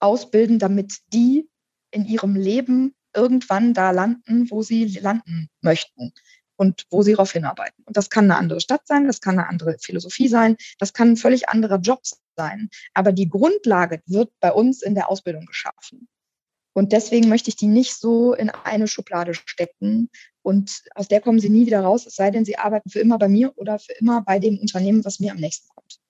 [0.00, 1.48] ausbilden, damit die
[1.90, 6.12] in ihrem Leben irgendwann da landen, wo sie landen möchten
[6.56, 7.84] und wo sie darauf hinarbeiten.
[7.84, 11.10] Und das kann eine andere Stadt sein, das kann eine andere Philosophie sein, das kann
[11.10, 12.00] ein völlig anderer Job
[12.36, 12.68] sein.
[12.94, 16.08] Aber die Grundlage wird bei uns in der Ausbildung geschaffen.
[16.74, 20.10] Und deswegen möchte ich die nicht so in eine Schublade stecken.
[20.42, 23.16] Und aus der kommen sie nie wieder raus, es sei denn, sie arbeiten für immer
[23.16, 26.00] bei mir oder für immer bei dem Unternehmen, was mir am nächsten kommt.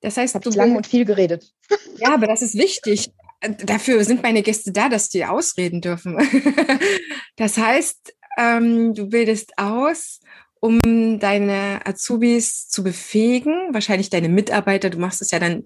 [0.00, 1.50] Das heißt, habe ich lange und viel geredet.
[1.96, 3.12] Ja, aber das ist wichtig.
[3.64, 6.18] Dafür sind meine Gäste da, dass die ausreden dürfen.
[7.36, 10.20] Das heißt, ähm, du bildest aus
[10.64, 15.64] um deine Azubis zu befähigen, wahrscheinlich deine Mitarbeiter, du machst es ja dann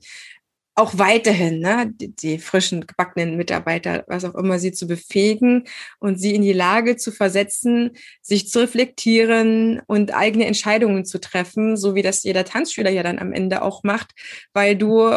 [0.74, 5.68] auch weiterhin, ne, die, die, frischen gebackenen Mitarbeiter, was auch immer, sie zu befähigen
[6.00, 11.76] und sie in die Lage zu versetzen, sich zu reflektieren und eigene Entscheidungen zu treffen,
[11.76, 14.12] so wie das jeder Tanzschüler ja dann am Ende auch macht,
[14.52, 15.10] weil du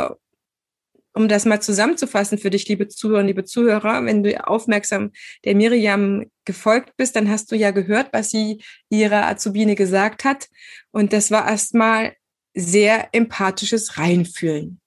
[1.13, 5.11] um das mal zusammenzufassen für dich, liebe Zuhörer, liebe Zuhörer, wenn du aufmerksam
[5.43, 10.47] der Miriam gefolgt bist, dann hast du ja gehört, was sie ihrer Azubine gesagt hat.
[10.91, 12.13] Und das war erstmal
[12.53, 14.79] sehr empathisches Reinfühlen.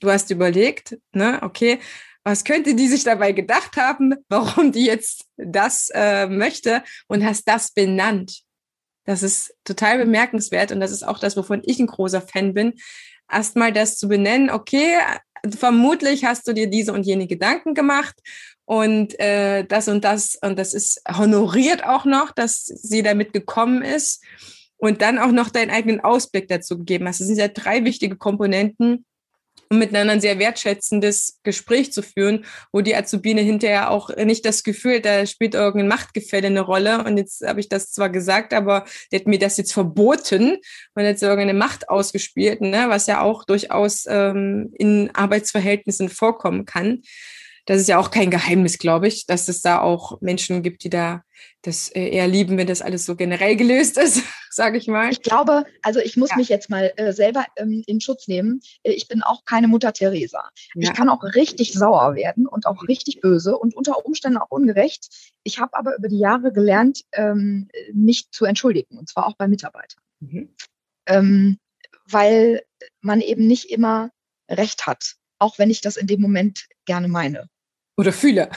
[0.00, 1.78] Du hast überlegt, ne, okay,
[2.24, 7.46] was könnte die sich dabei gedacht haben, warum die jetzt das äh, möchte und hast
[7.46, 8.42] das benannt.
[9.04, 12.74] Das ist total bemerkenswert und das ist auch das, wovon ich ein großer Fan bin,
[13.34, 14.96] erstmal das zu benennen, okay,
[15.58, 18.14] vermutlich hast du dir diese und jene Gedanken gemacht
[18.64, 23.82] und äh, das und das und das ist honoriert auch noch, dass sie damit gekommen
[23.82, 24.22] ist
[24.76, 27.20] und dann auch noch deinen eigenen Ausblick dazu gegeben hast.
[27.20, 29.04] Das sind ja drei wichtige Komponenten,
[29.70, 34.62] um miteinander ein sehr wertschätzendes Gespräch zu führen, wo die Azubine hinterher auch nicht das
[34.62, 37.04] Gefühl, da spielt irgendein Machtgefälle eine Rolle.
[37.04, 40.58] Und jetzt habe ich das zwar gesagt, aber der hat mir das jetzt verboten
[40.94, 47.02] und jetzt irgendeine Macht ausgespielt, ne, was ja auch durchaus ähm, in Arbeitsverhältnissen vorkommen kann
[47.66, 50.90] das ist ja auch kein Geheimnis, glaube ich, dass es da auch Menschen gibt, die
[50.90, 51.22] da
[51.62, 55.10] das äh, eher lieben, wenn das alles so generell gelöst ist, sage ich mal.
[55.10, 56.36] Ich glaube, also ich muss ja.
[56.36, 58.60] mich jetzt mal äh, selber ähm, in Schutz nehmen.
[58.82, 60.50] Äh, ich bin auch keine Mutter Teresa.
[60.74, 60.90] Ja.
[60.90, 65.08] Ich kann auch richtig sauer werden und auch richtig böse und unter Umständen auch ungerecht.
[65.42, 69.48] Ich habe aber über die Jahre gelernt, ähm, mich zu entschuldigen, und zwar auch bei
[69.48, 70.02] Mitarbeitern.
[70.20, 70.54] Mhm.
[71.06, 71.58] Ähm,
[72.06, 72.62] weil
[73.00, 74.10] man eben nicht immer
[74.50, 77.48] Recht hat, auch wenn ich das in dem Moment gerne meine.
[77.96, 78.50] Oder fühle.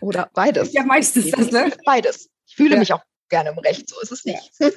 [0.00, 0.72] Oder beides.
[0.72, 1.72] Ja, meistens das, ne?
[1.84, 2.28] Beides.
[2.46, 2.78] Ich fühle ja.
[2.78, 4.52] mich auch gerne im Recht, so ist es nicht.
[4.58, 4.70] Ja.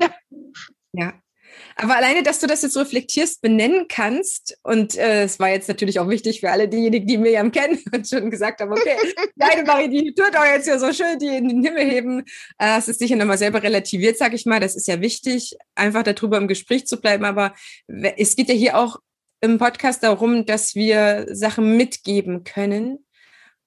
[0.00, 0.14] ja.
[0.92, 1.14] ja.
[1.76, 5.98] Aber alleine, dass du das jetzt reflektierst, benennen kannst, und äh, es war jetzt natürlich
[5.98, 8.96] auch wichtig für alle diejenigen, die Miriam kennen und schon gesagt haben, okay,
[9.36, 12.20] deine Marie, die tut auch jetzt hier so schön, die in den Himmel heben.
[12.58, 14.60] Äh, es ist sicher nochmal selber relativiert, sag ich mal.
[14.60, 17.24] Das ist ja wichtig, einfach darüber im Gespräch zu bleiben.
[17.24, 17.54] Aber
[18.16, 18.98] es geht ja hier auch
[19.40, 23.03] im Podcast darum, dass wir Sachen mitgeben können,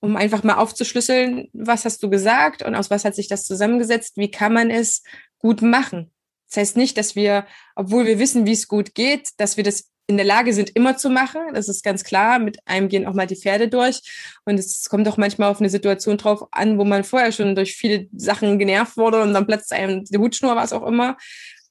[0.08, 4.14] um einfach mal aufzuschlüsseln, was hast du gesagt und aus was hat sich das zusammengesetzt,
[4.16, 5.04] wie kann man es
[5.38, 6.12] gut machen.
[6.50, 9.92] Das heißt nicht, dass wir, obwohl wir wissen, wie es gut geht, dass wir das
[10.10, 11.42] in der Lage sind, immer zu machen.
[11.54, 12.40] Das ist ganz klar.
[12.40, 14.00] Mit einem gehen auch mal die Pferde durch.
[14.46, 17.76] Und es kommt auch manchmal auf eine Situation drauf an, wo man vorher schon durch
[17.76, 21.18] viele Sachen genervt wurde und dann platzt einem die Hutschnur, was auch immer.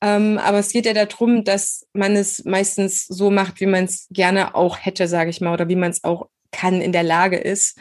[0.02, 4.06] Ähm, aber es geht ja darum, dass man es meistens so macht, wie man es
[4.10, 7.36] gerne auch hätte, sage ich mal, oder wie man es auch kann, in der Lage
[7.36, 7.78] ist.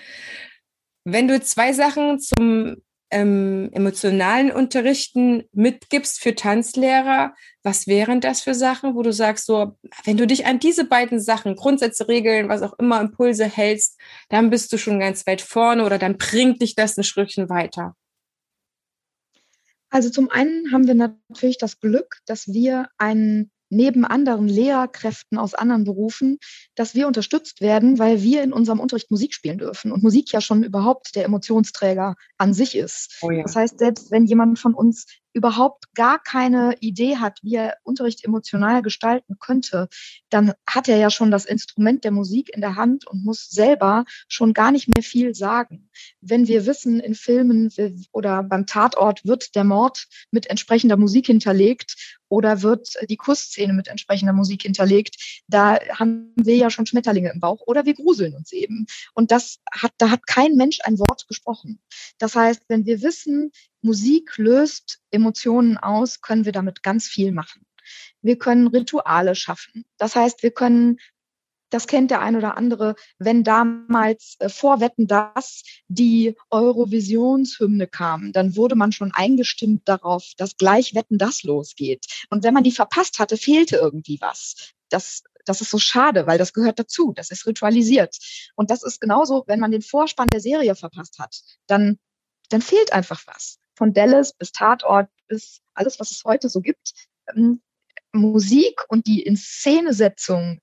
[1.04, 2.78] Wenn du zwei Sachen zum
[3.12, 9.78] ähm, emotionalen Unterrichten mitgibst für Tanzlehrer, was wären das für Sachen, wo du sagst, so,
[10.04, 14.00] wenn du dich an diese beiden Sachen, Grundsätze, Regeln, was auch immer, Impulse hältst,
[14.30, 17.96] dann bist du schon ganz weit vorne oder dann bringt dich das ein Schrittchen weiter?
[19.90, 25.54] Also zum einen haben wir natürlich das Glück, dass wir einen neben anderen Lehrkräften aus
[25.54, 26.38] anderen Berufen,
[26.76, 30.42] dass wir unterstützt werden, weil wir in unserem Unterricht Musik spielen dürfen und Musik ja
[30.42, 33.18] schon überhaupt der Emotionsträger an sich ist.
[33.22, 33.44] Oh ja.
[33.44, 38.24] Das heißt, selbst wenn jemand von uns überhaupt gar keine Idee hat, wie er Unterricht
[38.24, 39.90] emotional gestalten könnte,
[40.30, 44.06] dann hat er ja schon das Instrument der Musik in der Hand und muss selber
[44.30, 45.90] schon gar nicht mehr viel sagen.
[46.22, 47.70] Wenn wir wissen, in Filmen
[48.14, 53.90] oder beim Tatort wird der Mord mit entsprechender Musik hinterlegt oder wird die Kussszene mit
[53.90, 58.54] entsprechender Musik hinterlegt, da haben wir ja schon Schmetterlinge im Bauch oder wir gruseln uns
[58.54, 58.86] eben.
[59.14, 61.80] Und das hat, da hat kein Mensch ein Wort gesprochen.
[62.20, 63.52] Das heißt, wenn wir wissen,
[63.86, 67.66] Musik löst Emotionen aus, können wir damit ganz viel machen.
[68.22, 69.86] Wir können Rituale schaffen.
[69.98, 70.98] Das heißt, wir können
[71.70, 78.32] das kennt der ein oder andere, wenn damals äh, vor Wetten das die Eurovisionshymne kam,
[78.32, 82.06] dann wurde man schon eingestimmt darauf, dass gleich Wetten das losgeht.
[82.30, 84.72] Und wenn man die verpasst hatte, fehlte irgendwie was.
[84.90, 87.14] Das, das ist so schade, weil das gehört dazu.
[87.14, 88.18] Das ist ritualisiert.
[88.56, 91.98] Und das ist genauso, wenn man den Vorspann der Serie verpasst hat, dann,
[92.50, 96.94] dann fehlt einfach was von Dallas bis Tatort bis alles, was es heute so gibt.
[97.36, 97.62] Ähm,
[98.14, 100.62] Musik und die Inszenesetzung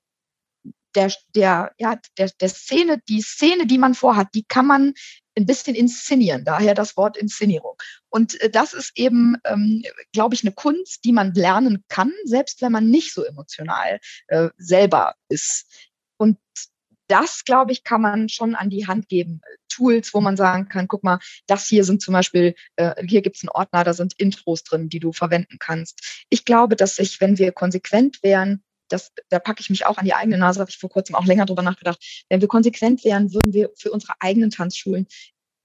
[0.94, 4.94] der, der, ja, der, der Szene, die Szene, die man vorhat, die kann man
[5.36, 7.76] ein bisschen inszenieren, daher das Wort Inszenierung.
[8.10, 12.60] Und äh, das ist eben, ähm, glaube ich, eine Kunst, die man lernen kann, selbst
[12.60, 15.90] wenn man nicht so emotional äh, selber ist.
[16.18, 16.38] Und
[17.12, 19.42] das, glaube ich, kann man schon an die Hand geben.
[19.68, 23.36] Tools, wo man sagen kann, guck mal, das hier sind zum Beispiel, äh, hier gibt
[23.36, 26.24] es einen Ordner, da sind Intros drin, die du verwenden kannst.
[26.30, 30.06] Ich glaube, dass sich, wenn wir konsequent wären, das, da packe ich mich auch an
[30.06, 32.24] die eigene Nase, habe ich vor kurzem auch länger drüber nachgedacht.
[32.30, 35.06] Wenn wir konsequent wären, würden wir für unsere eigenen Tanzschulen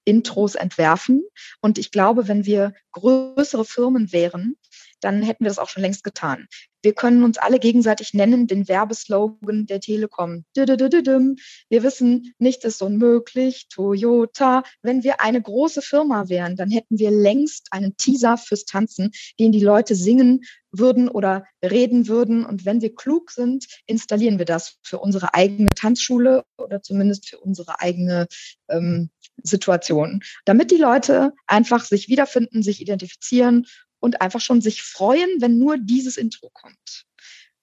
[0.03, 1.25] Intros entwerfen.
[1.61, 4.57] Und ich glaube, wenn wir größere Firmen wären,
[5.01, 6.47] dann hätten wir das auch schon längst getan.
[6.83, 10.45] Wir können uns alle gegenseitig nennen, den Werbeslogan der Telekom.
[10.55, 14.63] Wir wissen, nichts ist unmöglich, Toyota.
[14.81, 19.51] Wenn wir eine große Firma wären, dann hätten wir längst einen Teaser fürs Tanzen, den
[19.51, 22.45] die Leute singen würden oder reden würden.
[22.45, 27.39] Und wenn wir klug sind, installieren wir das für unsere eigene Tanzschule oder zumindest für
[27.39, 28.27] unsere eigene
[28.69, 29.09] ähm,
[29.43, 33.65] Situation, damit die Leute einfach sich wiederfinden, sich identifizieren
[33.99, 37.05] und einfach schon sich freuen, wenn nur dieses Intro kommt.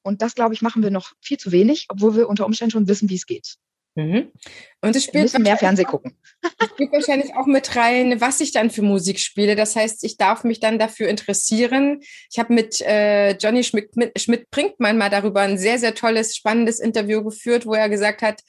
[0.03, 2.88] Und das, glaube ich, machen wir noch viel zu wenig, obwohl wir unter Umständen schon
[2.88, 3.57] wissen, wie es geht.
[3.97, 4.33] Mhm.
[4.81, 6.16] Und es spielt mehr Fernsehen gucken.
[6.59, 9.57] Es spielt wahrscheinlich auch mit rein, was ich dann für Musik spiele.
[9.57, 12.01] Das heißt, ich darf mich dann dafür interessieren.
[12.31, 17.64] Ich habe mit äh, Johnny Schmidt-Brinkmann mal darüber ein sehr, sehr tolles, spannendes Interview geführt,
[17.64, 18.42] wo er gesagt hat,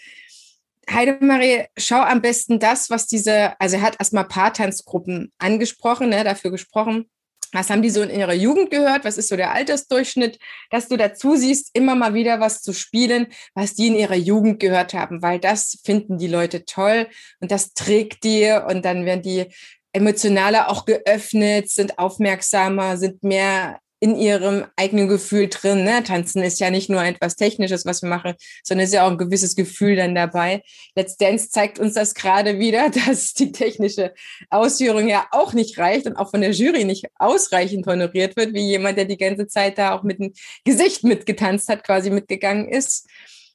[0.90, 6.52] Heidemarie, schau am besten das, was diese, also er hat erstmal Paartanzgruppen angesprochen, ne, dafür
[6.52, 7.10] gesprochen,
[7.56, 9.06] was haben die so in ihrer Jugend gehört?
[9.06, 10.40] Was ist so der Altersdurchschnitt?
[10.70, 14.60] Dass du dazu siehst, immer mal wieder was zu spielen, was die in ihrer Jugend
[14.60, 17.08] gehört haben, weil das finden die Leute toll
[17.40, 19.46] und das trägt dir und dann werden die
[19.94, 25.84] emotionaler auch geöffnet, sind aufmerksamer, sind mehr in ihrem eigenen Gefühl drin.
[25.84, 26.04] Ne?
[26.04, 29.18] Tanzen ist ja nicht nur etwas Technisches, was wir machen, sondern ist ja auch ein
[29.18, 30.64] gewisses Gefühl dann dabei.
[30.96, 34.14] Let's Dance zeigt uns das gerade wieder, dass die technische
[34.50, 38.68] Ausführung ja auch nicht reicht und auch von der Jury nicht ausreichend honoriert wird, wie
[38.68, 40.34] jemand, der die ganze Zeit da auch mit dem
[40.66, 43.08] Gesicht mitgetanzt hat, quasi mitgegangen ist.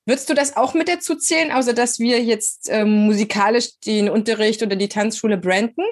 [0.07, 4.62] Würdest du das auch mit dazu zählen, außer dass wir jetzt ähm, musikalisch den Unterricht
[4.62, 5.85] oder die Tanzschule branden?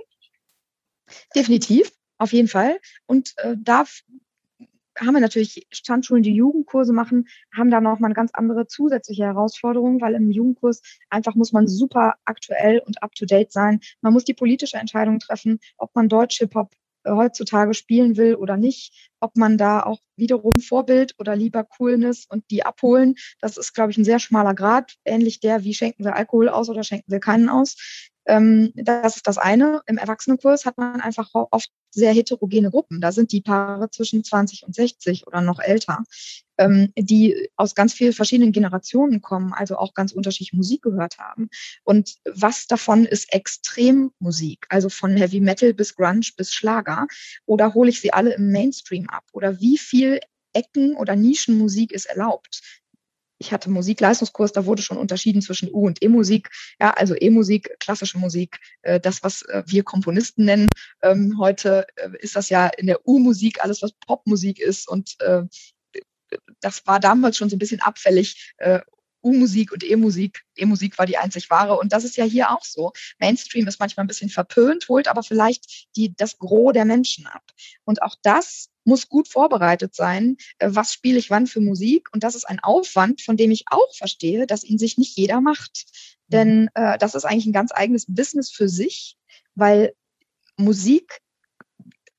[1.37, 2.81] Definitiv, auf jeden Fall.
[3.07, 3.85] Und äh, da
[4.99, 9.25] haben wir natürlich Tanzschulen, die Jugendkurse machen, haben da noch mal eine ganz andere zusätzliche
[9.25, 13.81] Herausforderung, weil im Jugendkurs einfach muss man super aktuell und up to date sein.
[14.01, 16.73] Man muss die politische Entscheidung treffen, ob man Deutsch Hip Hop
[17.05, 22.27] äh, heutzutage spielen will oder nicht, ob man da auch wiederum Vorbild oder lieber Coolness
[22.29, 23.15] und die abholen.
[23.41, 26.69] Das ist, glaube ich, ein sehr schmaler Grad, ähnlich der, wie schenken wir Alkohol aus
[26.69, 27.77] oder schenken wir keinen aus.
[28.27, 29.81] Ähm, das ist das eine.
[29.87, 33.01] Im Erwachsenenkurs hat man einfach oft sehr heterogene Gruppen.
[33.01, 36.05] Da sind die Paare zwischen 20 und 60 oder noch älter,
[36.59, 41.49] ähm, die aus ganz vielen verschiedenen Generationen kommen, also auch ganz unterschiedliche Musik gehört haben.
[41.85, 47.07] Und was davon ist Extremmusik, also von Heavy Metal bis Grunge bis Schlager?
[47.47, 49.25] Oder hole ich sie alle im Mainstream ab?
[49.33, 50.21] Oder wie viel
[50.53, 52.63] Ecken oder Nischenmusik ist erlaubt?
[53.39, 56.51] Ich hatte Musikleistungskurs, da wurde schon unterschieden zwischen U- und E-Musik.
[56.81, 60.69] Ja, also E-Musik, klassische Musik, äh, das, was äh, wir Komponisten nennen.
[61.03, 64.89] Ähm, heute äh, ist das ja in der U-Musik alles, was Popmusik ist.
[64.89, 65.43] Und äh,
[66.61, 68.55] das war damals schon so ein bisschen abfällig.
[68.59, 68.81] Äh,
[69.23, 70.43] U-Musik und E-Musik.
[70.57, 71.79] E-Musik war die einzig wahre.
[71.79, 72.93] Und das ist ja hier auch so.
[73.19, 77.43] Mainstream ist manchmal ein bisschen verpönt, holt aber vielleicht die, das Gros der Menschen ab.
[77.85, 82.09] Und auch das muss gut vorbereitet sein, äh, was spiele ich wann für Musik.
[82.13, 85.41] Und das ist ein Aufwand, von dem ich auch verstehe, dass ihn sich nicht jeder
[85.41, 85.85] macht.
[85.87, 86.33] Mhm.
[86.33, 89.17] Denn äh, das ist eigentlich ein ganz eigenes Business für sich,
[89.55, 89.95] weil
[90.57, 91.21] Musik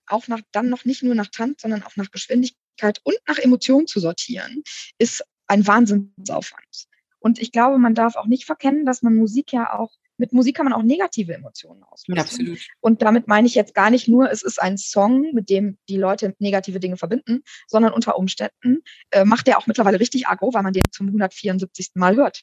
[0.07, 3.87] auch nach, dann noch nicht nur nach Tanz, sondern auch nach Geschwindigkeit und nach Emotionen
[3.87, 4.63] zu sortieren,
[4.97, 6.87] ist ein Wahnsinnsaufwand.
[7.19, 10.55] Und ich glaube, man darf auch nicht verkennen, dass man Musik ja auch mit Musik
[10.55, 12.19] kann man auch negative Emotionen auslösen.
[12.19, 12.59] Absolut.
[12.81, 15.97] Und damit meine ich jetzt gar nicht nur, es ist ein Song, mit dem die
[15.97, 20.63] Leute negative Dinge verbinden, sondern unter Umständen äh, macht der auch mittlerweile richtig aggro, weil
[20.63, 21.91] man den zum 174.
[21.95, 22.41] Mal hört.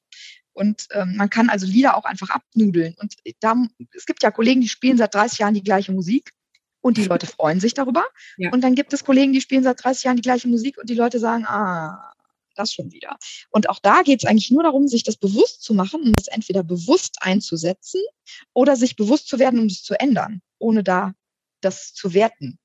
[0.53, 2.95] Und ähm, man kann also Lieder auch einfach abnudeln.
[2.99, 3.55] Und da,
[3.93, 6.31] es gibt ja Kollegen, die spielen seit 30 Jahren die gleiche Musik
[6.81, 8.05] und die Leute freuen sich darüber.
[8.39, 8.53] Ja.
[8.53, 10.95] Und dann gibt es Kollegen, die spielen seit 30 Jahren die gleiche Musik und die
[10.95, 12.15] Leute sagen, ah,
[12.57, 13.17] das schon wieder.
[13.51, 16.29] Und auch da geht es eigentlich nur darum, sich das bewusst zu machen und es
[16.29, 18.01] entweder bewusst einzusetzen
[18.53, 21.13] oder sich bewusst zu werden, um es zu ändern, ohne da
[21.61, 22.59] das zu werten.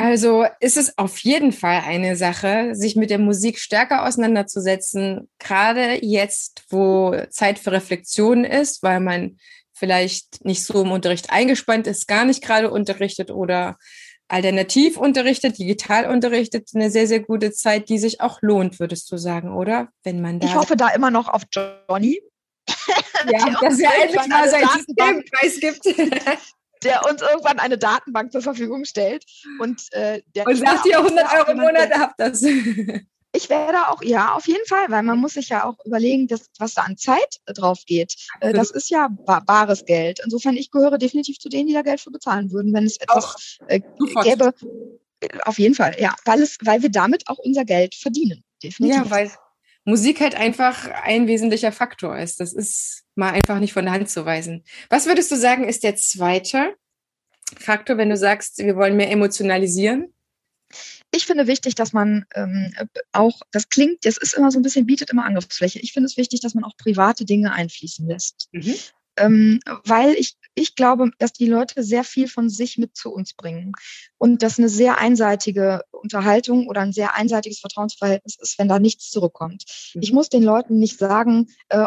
[0.00, 6.04] Also ist es auf jeden Fall eine Sache, sich mit der Musik stärker auseinanderzusetzen, gerade
[6.04, 9.38] jetzt, wo Zeit für Reflexion ist, weil man
[9.72, 13.76] vielleicht nicht so im Unterricht eingespannt ist, gar nicht gerade unterrichtet oder
[14.28, 19.16] alternativ unterrichtet, digital unterrichtet, eine sehr, sehr gute Zeit, die sich auch lohnt, würdest du
[19.16, 19.88] sagen, oder?
[20.02, 22.20] Wenn man da ich hoffe da immer noch auf Johnny.
[23.30, 25.84] Ja, dass er endlich mal sein Systempreis gibt.
[26.84, 29.24] der uns irgendwann eine Datenbank zur Verfügung stellt.
[29.58, 32.44] Und, äh, der und sagt ihr 100 Euro im Monat, habt das.
[33.32, 36.46] Ich werde auch, ja, auf jeden Fall, weil man muss sich ja auch überlegen, dass,
[36.58, 38.14] was da an Zeit drauf geht.
[38.40, 40.20] Äh, das ist ja bares Geld.
[40.24, 43.58] Insofern, ich gehöre definitiv zu denen, die da Geld für bezahlen würden, wenn es etwas
[43.66, 43.80] äh,
[44.22, 44.54] gäbe.
[45.44, 48.44] Auf jeden Fall, ja, weil es, weil wir damit auch unser Geld verdienen.
[48.62, 48.96] Definitiv.
[48.96, 49.30] Ja, weil
[49.84, 52.40] Musik halt einfach ein wesentlicher Faktor ist.
[52.40, 54.64] Das ist mal einfach nicht von der Hand zu weisen.
[54.90, 56.74] Was würdest du sagen, ist der zweite
[57.58, 60.12] Faktor, wenn du sagst, wir wollen mehr emotionalisieren?
[61.10, 62.72] Ich finde wichtig, dass man ähm,
[63.12, 65.78] auch, das klingt, das ist immer so ein bisschen, bietet immer Angriffsfläche.
[65.80, 68.48] Ich finde es wichtig, dass man auch private Dinge einfließen lässt.
[68.52, 68.74] Mhm.
[69.16, 73.34] Ähm, weil ich, ich glaube, dass die Leute sehr viel von sich mit zu uns
[73.34, 73.72] bringen.
[74.16, 79.10] Und dass eine sehr einseitige Unterhaltung oder ein sehr einseitiges Vertrauensverhältnis ist, wenn da nichts
[79.10, 79.64] zurückkommt.
[79.94, 80.02] Mhm.
[80.02, 81.86] Ich muss den Leuten nicht sagen, äh,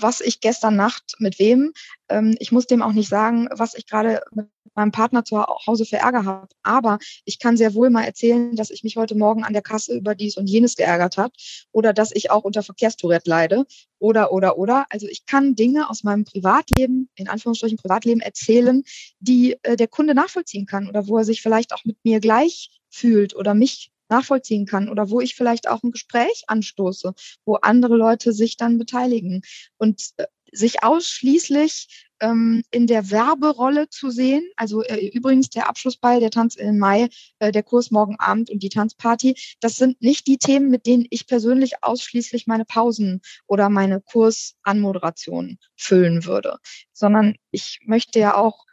[0.00, 1.72] was ich gestern Nacht mit wem.
[2.08, 5.84] Ähm, ich muss dem auch nicht sagen, was ich gerade mit meinem Partner zu Hause
[5.84, 6.48] für Ärger habe.
[6.62, 9.94] Aber ich kann sehr wohl mal erzählen, dass ich mich heute Morgen an der Kasse
[9.94, 11.32] über dies und jenes geärgert habe
[11.72, 13.66] oder dass ich auch unter Verkehrstourette leide
[13.98, 14.86] oder, oder, oder.
[14.90, 18.82] Also ich kann Dinge aus meinem Privatleben, in Anführungsstrichen Privatleben erzählen,
[19.20, 22.70] die äh, der Kunde nachvollziehen kann oder wo er sich vielleicht auch mit mir gleich
[22.90, 27.14] fühlt oder mich nachvollziehen kann oder wo ich vielleicht auch ein Gespräch anstoße,
[27.46, 29.42] wo andere Leute sich dann beteiligen.
[29.78, 34.48] Und äh, sich ausschließlich ähm, in der Werberolle zu sehen.
[34.56, 37.08] Also äh, übrigens der Abschlussball, der Tanz im Mai,
[37.40, 41.06] äh, der Kurs morgen Abend und die Tanzparty, das sind nicht die Themen, mit denen
[41.10, 46.58] ich persönlich ausschließlich meine Pausen oder meine Kursanmoderation füllen würde,
[46.92, 48.64] sondern ich möchte ja auch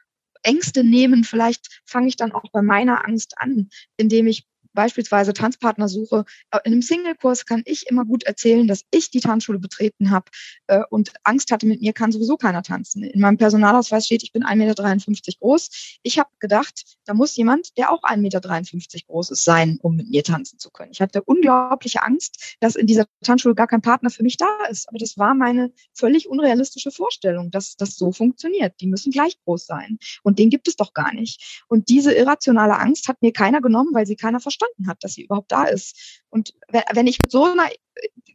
[0.43, 1.23] Ängste nehmen.
[1.23, 6.25] Vielleicht fange ich dann auch bei meiner Angst an, indem ich beispielsweise Tanzpartner suche.
[6.51, 10.25] Äh, in einem Single-Kurs kann ich immer gut erzählen, dass ich die Tanzschule betreten habe
[10.67, 13.03] äh, und Angst hatte, mit mir kann sowieso keiner tanzen.
[13.03, 15.99] In meinem Personalausweis steht, ich bin 1,53 Meter groß.
[16.03, 20.09] Ich habe gedacht, da muss jemand, der auch 1,53 Meter groß ist, sein, um mit
[20.09, 20.91] mir tanzen zu können.
[20.91, 24.87] Ich hatte unglaubliche Angst, dass in dieser Tanzschule gar kein Partner für mich da ist.
[24.89, 28.73] Aber das war meine völlig unrealistische Vorstellung, dass das so funktioniert.
[28.81, 29.97] Die müssen gleich groß sein.
[30.23, 31.63] Und den gibt es doch gar nicht.
[31.67, 35.13] Und diese irrationale Angst hat mir keiner genommen, weil sie keiner verstanden verstanden hat, dass
[35.13, 36.21] sie überhaupt da ist.
[36.29, 37.69] Und wenn ich mit so einer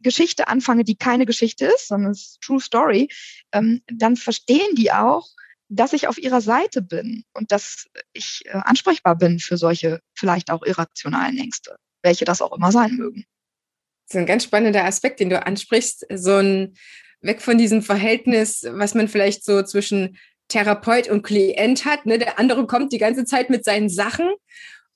[0.01, 3.09] Geschichte anfange, die keine Geschichte ist, sondern es ist True Story,
[3.51, 5.27] ähm, dann verstehen die auch,
[5.67, 10.51] dass ich auf ihrer Seite bin und dass ich äh, ansprechbar bin für solche vielleicht
[10.51, 13.25] auch irrationalen Ängste, welche das auch immer sein mögen.
[14.07, 16.05] Das ist ein ganz spannender Aspekt, den du ansprichst.
[16.13, 16.75] So ein
[17.21, 20.17] weg von diesem Verhältnis, was man vielleicht so zwischen
[20.47, 22.05] Therapeut und Klient hat.
[22.05, 22.19] Ne?
[22.19, 24.29] Der andere kommt die ganze Zeit mit seinen Sachen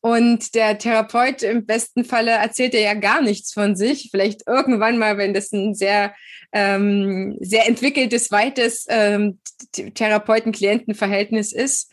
[0.02, 4.10] und der Therapeut im besten Falle erzählt er ja gar nichts von sich.
[4.12, 6.16] Vielleicht irgendwann mal, wenn das ein sehr,
[6.54, 9.40] ähm, sehr entwickeltes, weites ähm,
[9.74, 11.92] Therapeuten-Klienten-Verhältnis ist.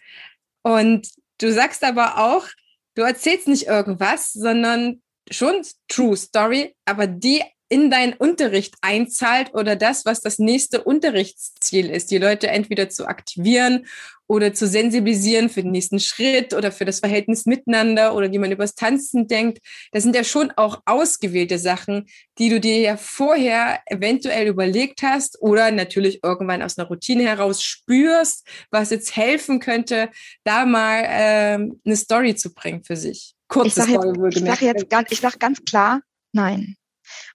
[0.63, 2.47] Und du sagst aber auch,
[2.95, 9.77] du erzählst nicht irgendwas, sondern schon True Story, aber die in deinen Unterricht einzahlt oder
[9.77, 13.87] das, was das nächste Unterrichtsziel ist, die Leute entweder zu aktivieren
[14.29, 18.51] oder zu sensibilisieren für den nächsten Schritt oder für das Verhältnis miteinander oder wie man
[18.51, 19.59] übers Tanzen denkt.
[19.93, 22.07] Das sind ja schon auch ausgewählte Sachen,
[22.39, 27.63] die du dir ja vorher eventuell überlegt hast oder natürlich irgendwann aus einer Routine heraus
[27.63, 30.11] spürst, was jetzt helfen könnte,
[30.45, 33.35] da mal ähm, eine Story zu bringen für sich.
[33.49, 36.01] Kurze ich sage jetzt, ich sag jetzt ganz, ich sag ganz klar,
[36.33, 36.77] nein.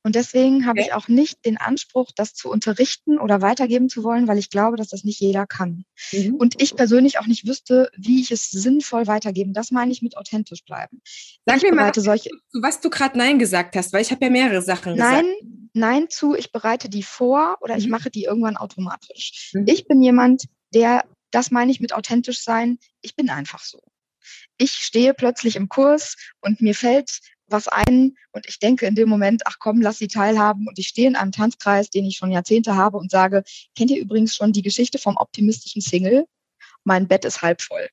[0.04, 0.90] Und deswegen habe okay.
[0.90, 4.78] ich auch nicht den Anspruch, das zu unterrichten oder weitergeben zu wollen, weil ich glaube,
[4.78, 5.86] dass das nicht jeder kann.
[6.12, 6.36] Mhm.
[6.36, 9.54] Und ich persönlich auch nicht wüsste, wie ich es sinnvoll weitergeben.
[9.54, 11.02] Das meine ich mit authentisch bleiben.
[11.46, 14.32] Sag ich mir mal, solche, was du gerade Nein gesagt hast, weil ich habe ja
[14.32, 15.44] mehrere Sachen Nein, gesagt.
[15.74, 17.80] Nein zu, ich bereite die vor oder mhm.
[17.80, 19.52] ich mache die irgendwann automatisch.
[19.54, 19.66] Mhm.
[19.68, 23.82] Ich bin jemand, der, das meine ich mit authentisch sein, ich bin einfach so
[24.58, 27.20] ich stehe plötzlich im Kurs und mir fällt
[27.52, 30.88] was ein und ich denke in dem Moment, ach komm, lass sie teilhaben und ich
[30.88, 33.44] stehe in einem Tanzkreis, den ich schon Jahrzehnte habe und sage,
[33.76, 36.26] kennt ihr übrigens schon die Geschichte vom optimistischen Single?
[36.84, 37.88] Mein Bett ist halb voll.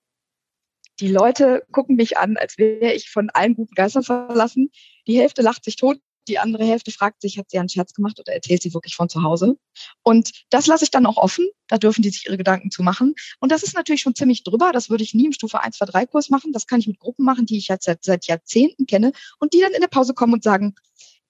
[1.00, 4.70] Die Leute gucken mich an, als wäre ich von allen guten Geistern verlassen.
[5.06, 8.20] Die Hälfte lacht sich tot, die andere Hälfte fragt sich, hat sie einen Scherz gemacht
[8.20, 9.58] oder erzählt sie wirklich von zu Hause?
[10.02, 11.48] Und das lasse ich dann auch offen.
[11.66, 13.14] Da dürfen die sich ihre Gedanken zu machen.
[13.40, 14.70] Und das ist natürlich schon ziemlich drüber.
[14.72, 16.52] Das würde ich nie im Stufe 1, 2, 3 Kurs machen.
[16.52, 19.60] Das kann ich mit Gruppen machen, die ich jetzt seit, seit Jahrzehnten kenne und die
[19.60, 20.74] dann in der Pause kommen und sagen,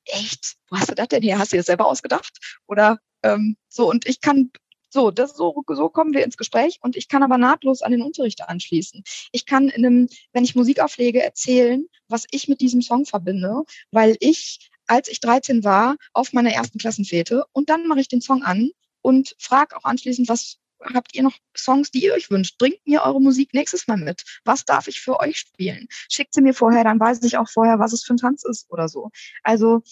[0.05, 1.39] echt, wo hast du das denn her?
[1.39, 2.39] Hast du dir das selber ausgedacht?
[2.67, 4.51] Oder ähm, so, und ich kann
[4.91, 8.03] so, das so, so kommen wir ins Gespräch und ich kann aber nahtlos an den
[8.03, 9.03] Unterricht anschließen.
[9.33, 13.65] Ich kann in einem, wenn ich Musik auflege, erzählen, was ich mit diesem Song verbinde,
[13.91, 17.45] weil ich als ich 13 war, auf meiner ersten Klassenfete.
[17.53, 18.71] Und dann mache ich den Song an
[19.03, 22.59] und frage auch anschließend, was habt ihr noch Songs, die ihr euch wünscht?
[22.59, 24.23] Bringt mir eure Musik nächstes Mal mit.
[24.45, 25.89] Was darf ich für euch spielen?
[26.09, 28.71] Schickt sie mir vorher, dann weiß ich auch vorher, was es für ein Tanz ist
[28.71, 29.11] oder so.
[29.43, 29.83] Also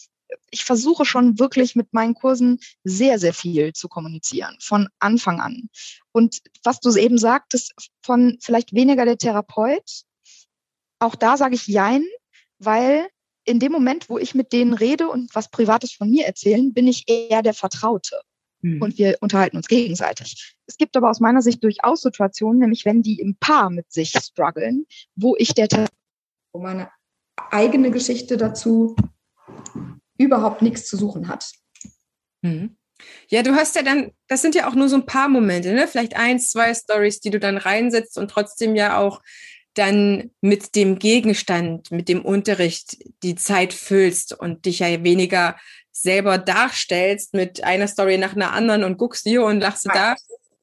[0.50, 5.68] ich versuche schon wirklich mit meinen Kursen sehr, sehr viel zu kommunizieren, von Anfang an.
[6.12, 10.02] Und was du eben sagtest, von vielleicht weniger der Therapeut,
[10.98, 12.04] auch da sage ich Jein,
[12.58, 13.06] weil
[13.46, 16.86] in dem Moment, wo ich mit denen rede und was Privates von mir erzählen, bin
[16.86, 18.20] ich eher der Vertraute.
[18.60, 18.82] Mhm.
[18.82, 20.56] Und wir unterhalten uns gegenseitig.
[20.66, 24.10] Es gibt aber aus meiner Sicht durchaus Situationen, nämlich wenn die im Paar mit sich
[24.10, 25.68] strugglen, wo ich der
[26.52, 26.90] wo meine
[27.50, 28.96] eigene Geschichte dazu
[30.18, 31.52] überhaupt nichts zu suchen hat.
[32.42, 32.76] Mhm.
[33.28, 35.86] Ja, du hast ja dann, das sind ja auch nur so ein paar Momente, ne?
[35.86, 39.20] Vielleicht eins, zwei Stories, die du dann reinsetzt und trotzdem ja auch
[39.78, 45.56] dann mit dem Gegenstand, mit dem Unterricht die Zeit füllst und dich ja weniger
[45.92, 50.14] selber darstellst mit einer Story nach einer anderen und guckst hier und lachst da.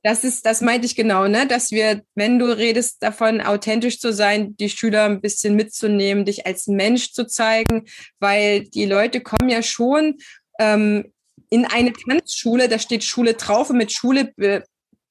[0.04, 4.12] Das ist, das meinte ich genau, ne, dass wir, wenn du redest davon, authentisch zu
[4.12, 7.86] sein, die Schüler ein bisschen mitzunehmen, dich als Mensch zu zeigen,
[8.20, 10.18] weil die Leute kommen ja schon
[10.60, 11.14] ähm,
[11.50, 14.34] in eine Tanzschule, da steht Schule drauf und mit Schule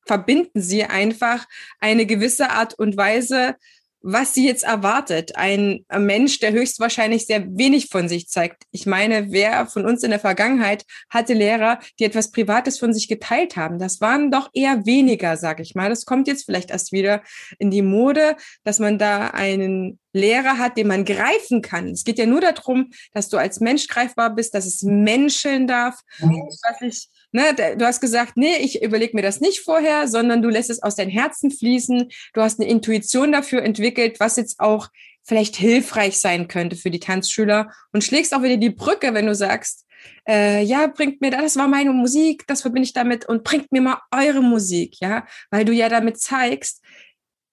[0.06, 1.46] verbinden sie einfach
[1.78, 3.56] eine gewisse Art und Weise
[4.02, 5.36] was sie jetzt erwartet.
[5.36, 8.64] Ein Mensch, der höchstwahrscheinlich sehr wenig von sich zeigt.
[8.70, 13.08] Ich meine, wer von uns in der Vergangenheit hatte Lehrer, die etwas Privates von sich
[13.08, 13.78] geteilt haben?
[13.78, 15.88] Das waren doch eher weniger, sag ich mal.
[15.88, 17.22] Das kommt jetzt vielleicht erst wieder
[17.58, 21.88] in die Mode, dass man da einen Lehrer hat, den man greifen kann.
[21.88, 26.00] Es geht ja nur darum, dass du als Mensch greifbar bist, dass es menscheln darf.
[26.18, 26.42] Mhm.
[26.62, 30.50] Was ich Ne, du hast gesagt, nee, ich überlege mir das nicht vorher, sondern du
[30.50, 32.10] lässt es aus deinem Herzen fließen.
[32.34, 34.88] Du hast eine Intuition dafür entwickelt, was jetzt auch
[35.24, 39.34] vielleicht hilfreich sein könnte für die Tanzschüler und schlägst auch wieder die Brücke, wenn du
[39.34, 39.86] sagst,
[40.28, 43.72] äh, ja, bringt mir das, das war meine Musik, das verbinde ich damit und bringt
[43.72, 46.82] mir mal eure Musik, ja, weil du ja damit zeigst,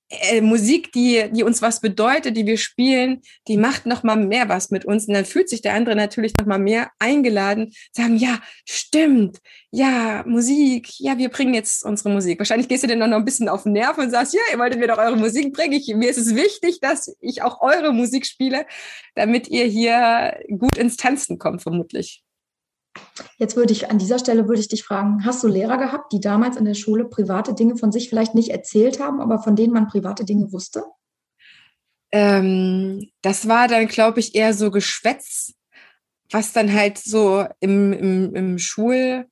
[0.09, 4.49] äh, Musik, die, die uns was bedeutet, die wir spielen, die macht noch mal mehr
[4.49, 5.07] was mit uns.
[5.07, 9.39] Und dann fühlt sich der andere natürlich noch mal mehr eingeladen, sagen, ja, stimmt,
[9.71, 12.39] ja, Musik, ja, wir bringen jetzt unsere Musik.
[12.39, 14.79] Wahrscheinlich gehst du dann noch ein bisschen auf den Nerv und sagst, ja, ihr wolltet
[14.79, 15.73] mir doch eure Musik bringen.
[15.73, 18.65] Ich, mir ist es wichtig, dass ich auch eure Musik spiele,
[19.15, 22.23] damit ihr hier gut ins Tanzen kommt, vermutlich.
[23.37, 26.19] Jetzt würde ich an dieser Stelle würde ich dich fragen, hast du Lehrer gehabt, die
[26.19, 29.73] damals in der Schule private Dinge von sich vielleicht nicht erzählt haben, aber von denen
[29.73, 30.83] man private Dinge wusste?
[32.11, 35.53] Ähm, das war dann, glaube ich, eher so Geschwätz,
[36.31, 39.27] was dann halt so im, im, im Schul,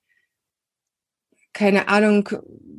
[1.53, 2.30] keine Ahnung,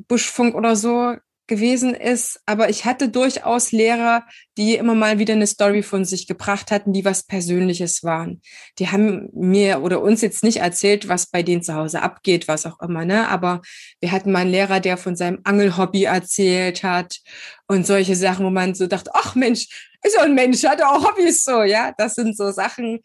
[0.07, 1.17] Buschfunk oder so
[1.49, 4.25] gewesen ist, aber ich hatte durchaus Lehrer,
[4.57, 8.41] die immer mal wieder eine Story von sich gebracht hatten, die was Persönliches waren.
[8.79, 12.67] Die haben mir oder uns jetzt nicht erzählt, was bei denen zu Hause abgeht, was
[12.67, 13.29] auch immer, ne?
[13.29, 13.63] Aber
[14.01, 17.19] wir hatten mal einen Lehrer, der von seinem Angelhobby erzählt hat
[17.67, 19.67] und solche Sachen, wo man so dachte, ach Mensch,
[20.05, 21.93] ist ja ein Mensch, hat auch Hobbys so, ja?
[21.97, 23.01] Das sind so Sachen,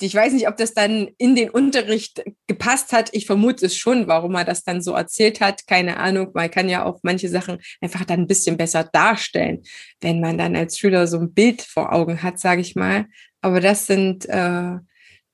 [0.00, 3.08] ich weiß nicht, ob das dann in den Unterricht gepasst hat.
[3.12, 5.66] Ich vermute es schon, warum er das dann so erzählt hat.
[5.66, 6.30] Keine Ahnung.
[6.34, 9.62] Man kann ja auch manche Sachen einfach dann ein bisschen besser darstellen,
[10.00, 13.06] wenn man dann als Schüler so ein Bild vor Augen hat, sage ich mal.
[13.40, 14.76] Aber das sind, äh,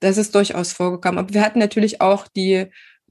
[0.00, 1.18] das ist durchaus vorgekommen.
[1.18, 2.66] Aber wir hatten natürlich auch die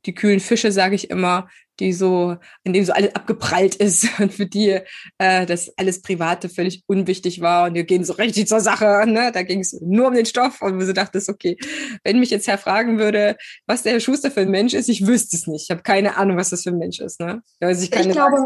[0.06, 1.48] die kühlen Fische, sage ich immer,
[1.80, 4.80] die so, in dem so alles abgeprallt ist und für die
[5.18, 9.04] äh, das alles Private völlig unwichtig war und wir gehen so richtig zur Sache.
[9.08, 9.32] Ne?
[9.34, 11.58] Da ging es nur um den Stoff und wo du dachtest, okay,
[12.04, 13.36] wenn mich jetzt Herr fragen würde,
[13.66, 15.64] was der Herr Schuster für ein Mensch ist, ich wüsste es nicht.
[15.64, 17.20] Ich habe keine Ahnung, was das für ein Mensch ist.
[17.20, 17.42] Ne?
[17.60, 18.46] Also ich, ich glaube,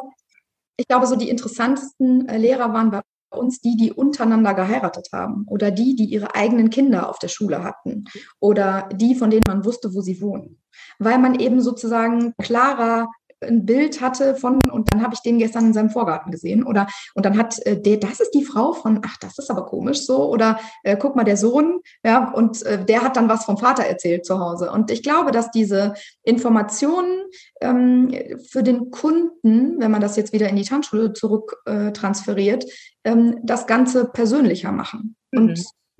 [0.77, 3.01] ich glaube, so die interessantesten äh, Lehrer waren bei
[3.35, 7.63] uns die, die untereinander geheiratet haben oder die, die ihre eigenen Kinder auf der Schule
[7.63, 8.05] hatten
[8.39, 10.61] oder die, von denen man wusste, wo sie wohnen.
[10.99, 13.07] Weil man eben sozusagen klarer
[13.41, 16.63] ein Bild hatte von, und dann habe ich den gestern in seinem Vorgarten gesehen.
[16.63, 19.65] Oder und dann hat äh, der, das ist die Frau von, ach, das ist aber
[19.65, 20.29] komisch so.
[20.29, 23.83] Oder äh, guck mal, der Sohn, ja, und äh, der hat dann was vom Vater
[23.83, 24.71] erzählt zu Hause.
[24.71, 27.23] Und ich glaube, dass diese Informationen
[27.61, 28.13] ähm,
[28.49, 32.65] für den Kunden, wenn man das jetzt wieder in die Tanzschule zurück äh, transferiert,
[33.03, 35.15] ähm, das Ganze persönlicher machen.
[35.31, 35.39] Mhm.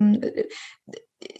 [0.00, 0.44] Und äh,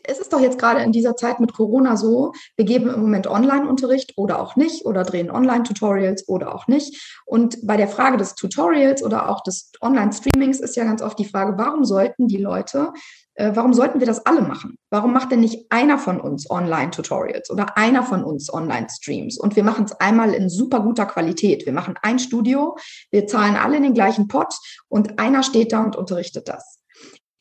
[0.05, 3.26] es ist doch jetzt gerade in dieser Zeit mit Corona so, wir geben im Moment
[3.26, 7.20] Online-Unterricht oder auch nicht oder drehen Online-Tutorials oder auch nicht.
[7.24, 11.24] Und bei der Frage des Tutorials oder auch des Online-Streamings ist ja ganz oft die
[11.24, 12.93] Frage, warum sollten die Leute,
[13.34, 14.78] äh, warum sollten wir das alle machen?
[14.91, 19.39] Warum macht denn nicht einer von uns Online-Tutorials oder einer von uns Online-Streams?
[19.39, 21.66] Und wir machen es einmal in super guter Qualität.
[21.66, 22.76] Wir machen ein Studio,
[23.11, 24.55] wir zahlen alle in den gleichen Pot
[24.89, 26.78] und einer steht da und unterrichtet das.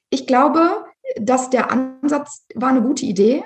[0.09, 0.85] Ich glaube,
[1.19, 3.43] dass der Ansatz war eine gute Idee,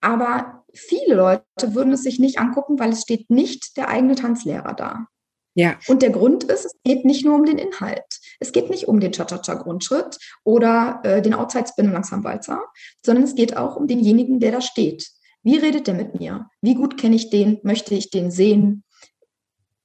[0.00, 4.74] aber viele Leute würden es sich nicht angucken, weil es steht nicht der eigene Tanzlehrer
[4.74, 5.06] da.
[5.54, 5.78] Ja.
[5.86, 8.04] Und der Grund ist, es geht nicht nur um den Inhalt.
[8.40, 12.60] Es geht nicht um den Cha-Cha-Cha-Grundschritt oder äh, den Outside-Spin langsam Walzer,
[13.04, 15.08] sondern es geht auch um denjenigen, der da steht.
[15.44, 16.48] Wie redet der mit mir?
[16.60, 17.60] Wie gut kenne ich den?
[17.62, 18.82] Möchte ich den sehen?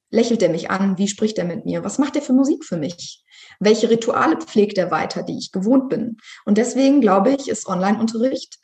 [0.09, 0.97] Lächelt er mich an?
[0.97, 1.83] Wie spricht er mit mir?
[1.83, 3.23] Was macht er für Musik für mich?
[3.59, 6.17] Welche Rituale pflegt er weiter, die ich gewohnt bin?
[6.45, 8.57] Und deswegen glaube ich, ist Online-Unterricht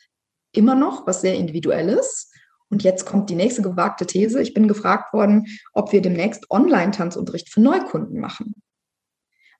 [0.52, 2.30] immer noch was sehr Individuelles.
[2.68, 4.40] Und jetzt kommt die nächste gewagte These.
[4.40, 8.54] Ich bin gefragt worden, ob wir demnächst Online-Tanzunterricht für Neukunden machen.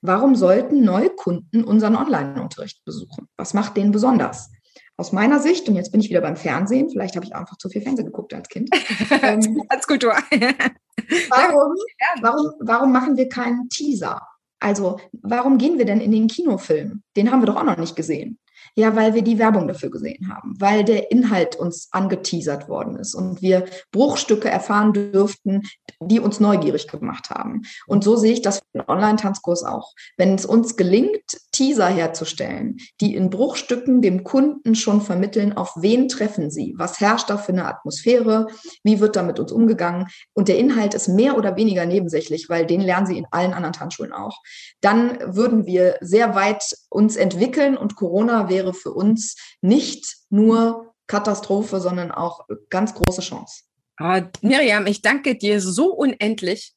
[0.01, 3.29] Warum sollten Neukunden unseren Online-Unterricht besuchen?
[3.37, 4.51] Was macht den besonders?
[4.99, 7.69] Aus meiner Sicht, und jetzt bin ich wieder beim Fernsehen, vielleicht habe ich einfach zu
[7.69, 8.71] viel Fernsehen geguckt als Kind.
[9.23, 10.13] ähm, als Kultur.
[10.13, 11.75] warum,
[12.23, 14.21] warum, warum machen wir keinen Teaser?
[14.59, 17.03] Also, warum gehen wir denn in den Kinofilm?
[17.17, 18.39] Den haben wir doch auch noch nicht gesehen.
[18.79, 23.15] Ja, weil wir die Werbung dafür gesehen haben, weil der Inhalt uns angeteasert worden ist
[23.15, 25.63] und wir Bruchstücke erfahren dürften,
[25.99, 27.63] die uns neugierig gemacht haben.
[27.87, 29.95] Und so sehe ich das für den Online-Tanzkurs auch.
[30.19, 36.09] Wenn es uns gelingt, Teaser herzustellen, die in Bruchstücken dem Kunden schon vermitteln, auf wen
[36.09, 38.49] treffen sie, was herrscht da für eine Atmosphäre,
[38.85, 42.67] wie wird da mit uns umgegangen und der Inhalt ist mehr oder weniger nebensächlich, weil
[42.67, 44.43] den lernen sie in allen anderen Tanzschulen auch,
[44.83, 50.95] dann würden wir sehr weit uns entwickeln und Corona wäre wäre für uns nicht nur
[51.07, 53.63] Katastrophe, sondern auch ganz große Chance.
[54.01, 56.75] Oh, Miriam, ich danke dir so unendlich,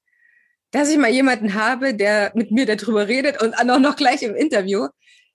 [0.71, 4.35] dass ich mal jemanden habe, der mit mir darüber redet und auch noch gleich im
[4.35, 4.87] Interview.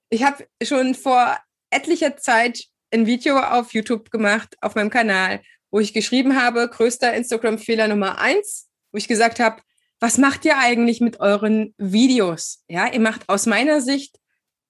[0.09, 1.37] Ich habe schon vor
[1.69, 5.41] etlicher Zeit ein Video auf YouTube gemacht, auf meinem Kanal,
[5.71, 9.61] wo ich geschrieben habe, größter Instagram-Fehler Nummer eins, wo ich gesagt habe,
[9.99, 12.63] was macht ihr eigentlich mit euren Videos?
[12.69, 14.17] Ja, ihr macht aus meiner Sicht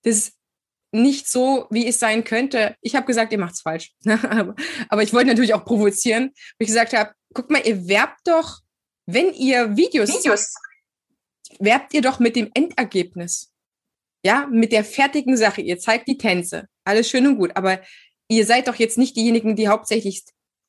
[0.04, 0.35] das
[1.02, 2.76] nicht so, wie es sein könnte.
[2.82, 3.94] Ich habe gesagt, ihr macht's falsch.
[4.06, 8.60] aber, ich wollte natürlich auch provozieren, wo ich gesagt habe, guck mal, ihr werbt doch,
[9.06, 10.54] wenn ihr Videos, Videos.
[11.60, 13.52] werbt ihr doch mit dem Endergebnis.
[14.26, 15.62] Ja, mit der fertigen Sache.
[15.62, 16.68] Ihr zeigt die Tänze.
[16.84, 17.52] Alles schön und gut.
[17.56, 17.80] Aber
[18.28, 20.24] ihr seid doch jetzt nicht diejenigen, die hauptsächlich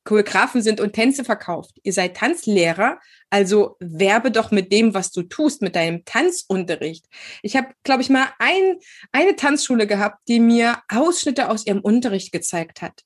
[0.06, 1.78] Choreografen sind und Tänze verkauft.
[1.82, 2.98] Ihr seid Tanzlehrer,
[3.28, 7.04] also werbe doch mit dem, was du tust, mit deinem Tanzunterricht.
[7.42, 8.76] Ich habe, glaube ich, mal ein,
[9.12, 13.02] eine Tanzschule gehabt, die mir Ausschnitte aus ihrem Unterricht gezeigt hat.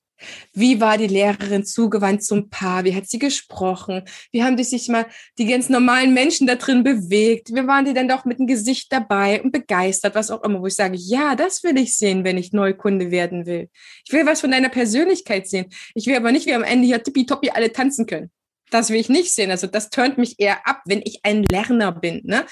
[0.53, 2.85] Wie war die Lehrerin zugewandt zum Paar?
[2.85, 4.03] Wie hat sie gesprochen?
[4.33, 5.07] Wie haben die sich mal
[5.39, 7.51] die ganz normalen Menschen da drin bewegt?
[7.51, 10.67] Wie waren die dann doch mit dem Gesicht dabei und begeistert, was auch immer, wo
[10.67, 13.69] ich sage, ja, das will ich sehen, wenn ich Neukunde werden will.
[14.05, 15.67] Ich will was von deiner Persönlichkeit sehen.
[15.95, 18.31] Ich will aber nicht, wie am Ende hier tippitoppi alle tanzen können.
[18.71, 19.51] Das will ich nicht sehen.
[19.51, 22.23] Also das turnt mich eher ab, wenn ich ein Lerner bin.
[22.25, 22.47] Ne?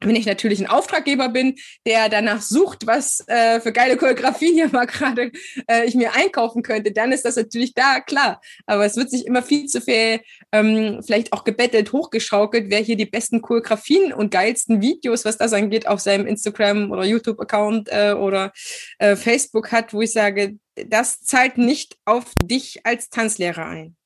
[0.00, 4.68] Wenn ich natürlich ein Auftraggeber bin, der danach sucht, was äh, für geile Choreografien hier
[4.68, 5.32] mal gerade
[5.68, 8.40] äh, ich mir einkaufen könnte, dann ist das natürlich da klar.
[8.66, 10.20] Aber es wird sich immer viel zu viel
[10.52, 15.52] ähm, vielleicht auch gebettelt, hochgeschaukelt, wer hier die besten Choreografien und geilsten Videos, was das
[15.52, 18.52] angeht, auf seinem Instagram oder YouTube-Account äh, oder
[18.98, 23.96] äh, Facebook hat, wo ich sage, das zahlt nicht auf dich als Tanzlehrer ein.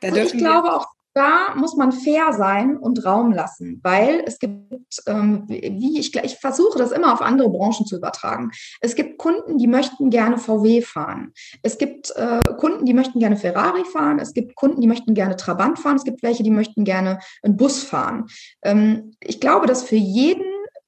[0.00, 5.00] Da ich glaube auch da muss man fair sein und Raum lassen, weil es gibt,
[5.06, 8.50] ähm, wie ich, ich versuche das immer auf andere Branchen zu übertragen.
[8.80, 11.32] Es gibt Kunden, die möchten gerne VW fahren.
[11.62, 14.18] Es gibt äh, Kunden, die möchten gerne Ferrari fahren.
[14.18, 15.96] Es gibt Kunden, die möchten gerne Trabant fahren.
[15.96, 18.26] Es gibt welche, die möchten gerne einen Bus fahren.
[18.62, 20.44] Ähm, ich glaube, dass für jeden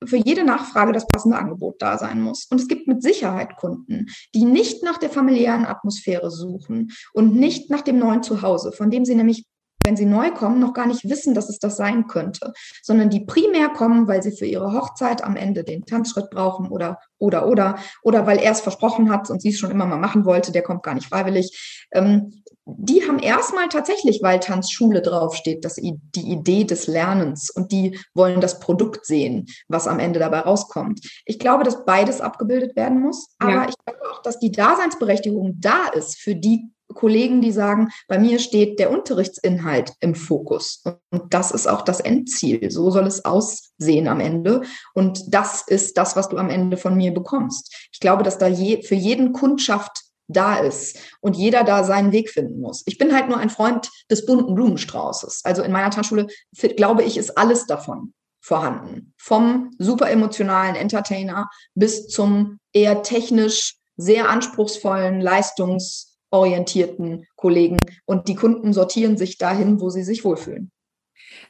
[0.07, 2.47] für jede Nachfrage das passende Angebot da sein muss.
[2.51, 7.71] Und es gibt mit Sicherheit Kunden, die nicht nach der familiären Atmosphäre suchen und nicht
[7.71, 9.45] nach dem neuen Zuhause, von dem sie nämlich
[9.91, 13.25] wenn sie neu kommen, noch gar nicht wissen, dass es das sein könnte, sondern die
[13.25, 17.77] primär kommen, weil sie für ihre Hochzeit am Ende den Tanzschritt brauchen oder, oder, oder,
[18.05, 20.63] oder weil er es versprochen hat und sie es schon immer mal machen wollte, der
[20.63, 21.85] kommt gar nicht freiwillig.
[21.91, 27.99] Ähm, die haben erstmal tatsächlich, weil Tanzschule draufsteht, das, die Idee des Lernens und die
[28.15, 31.01] wollen das Produkt sehen, was am Ende dabei rauskommt.
[31.25, 33.69] Ich glaube, dass beides abgebildet werden muss, aber ja.
[33.69, 38.39] ich glaube auch, dass die Daseinsberechtigung da ist für die Kollegen, die sagen, bei mir
[38.39, 40.83] steht der Unterrichtsinhalt im Fokus.
[41.11, 42.71] Und das ist auch das Endziel.
[42.71, 44.63] So soll es aussehen am Ende.
[44.95, 47.75] Und das ist das, was du am Ende von mir bekommst.
[47.93, 52.31] Ich glaube, dass da je, für jeden Kundschaft da ist und jeder da seinen Weg
[52.31, 52.83] finden muss.
[52.87, 55.45] Ich bin halt nur ein Freund des bunten Blumenstraußes.
[55.45, 56.29] Also in meiner Tanzschule,
[56.77, 59.13] glaube ich, ist alles davon vorhanden.
[59.19, 68.35] Vom super emotionalen Entertainer bis zum eher technisch sehr anspruchsvollen Leistungs- orientierten Kollegen und die
[68.35, 70.71] Kunden sortieren sich dahin, wo sie sich wohlfühlen.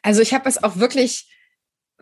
[0.03, 1.31] Also ich habe es auch wirklich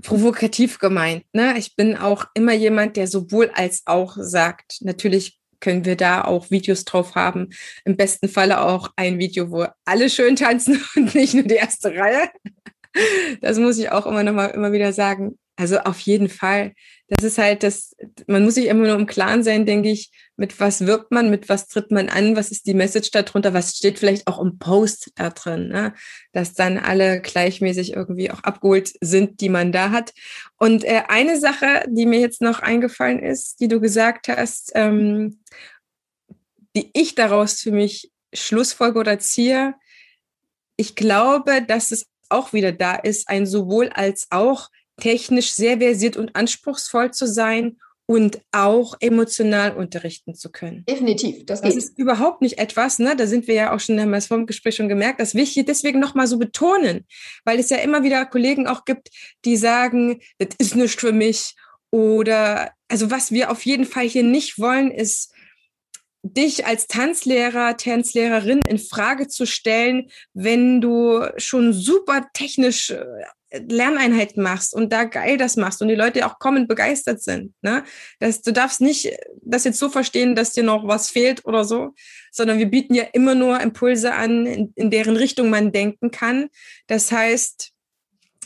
[0.03, 1.25] provokativ gemeint.
[1.33, 1.59] Ne?
[1.59, 4.79] Ich bin auch immer jemand, der sowohl als auch sagt.
[4.81, 7.49] Natürlich können wir da auch Videos drauf haben.
[7.85, 11.95] Im besten Falle auch ein Video, wo alle schön tanzen und nicht nur die erste
[11.95, 12.31] Reihe.
[13.41, 15.39] das muss ich auch immer noch mal immer wieder sagen.
[15.59, 16.73] Also auf jeden Fall.
[17.09, 17.97] Das ist halt das,
[18.29, 21.49] man muss sich immer nur im Klaren sein, denke ich, mit was wirbt man, mit
[21.49, 25.11] was tritt man an, was ist die Message darunter, was steht vielleicht auch im Post
[25.17, 25.95] da drin, ne?
[26.31, 30.13] dass dann alle gleichmäßig irgendwie auch abgeholt sind, die man da hat.
[30.59, 35.41] Und äh, eine Sache, die mir jetzt noch eingefallen ist, die du gesagt hast, ähm,
[36.77, 39.75] die ich daraus für mich Schlussfolge oder ziehe,
[40.77, 44.69] ich glaube, dass es auch wieder da ist, ein sowohl als auch
[45.01, 47.79] technisch sehr versiert und anspruchsvoll zu sein
[48.11, 50.85] und auch emotional unterrichten zu können.
[50.89, 53.15] Definitiv, das, das ist überhaupt nicht etwas, ne?
[53.15, 55.43] Da sind wir ja auch schon, haben wir es vom Gespräch schon gemerkt, das will
[55.43, 57.07] ich hier deswegen nochmal so betonen,
[57.45, 59.11] weil es ja immer wieder Kollegen auch gibt,
[59.45, 61.55] die sagen, das ist nicht für mich
[61.91, 65.33] oder, also was wir auf jeden Fall hier nicht wollen, ist,
[66.23, 73.05] dich als Tanzlehrer, Tanzlehrerin in Frage zu stellen, wenn du schon super technisch äh,
[73.51, 77.55] Lerneinheiten machst und da geil das machst und die Leute auch kommen begeistert sind.
[77.63, 77.83] Ne?
[78.21, 79.11] Das, du darfst nicht
[79.43, 81.95] das jetzt so verstehen, dass dir noch was fehlt oder so,
[82.31, 86.49] sondern wir bieten ja immer nur Impulse an, in, in deren Richtung man denken kann.
[86.87, 87.73] Das heißt,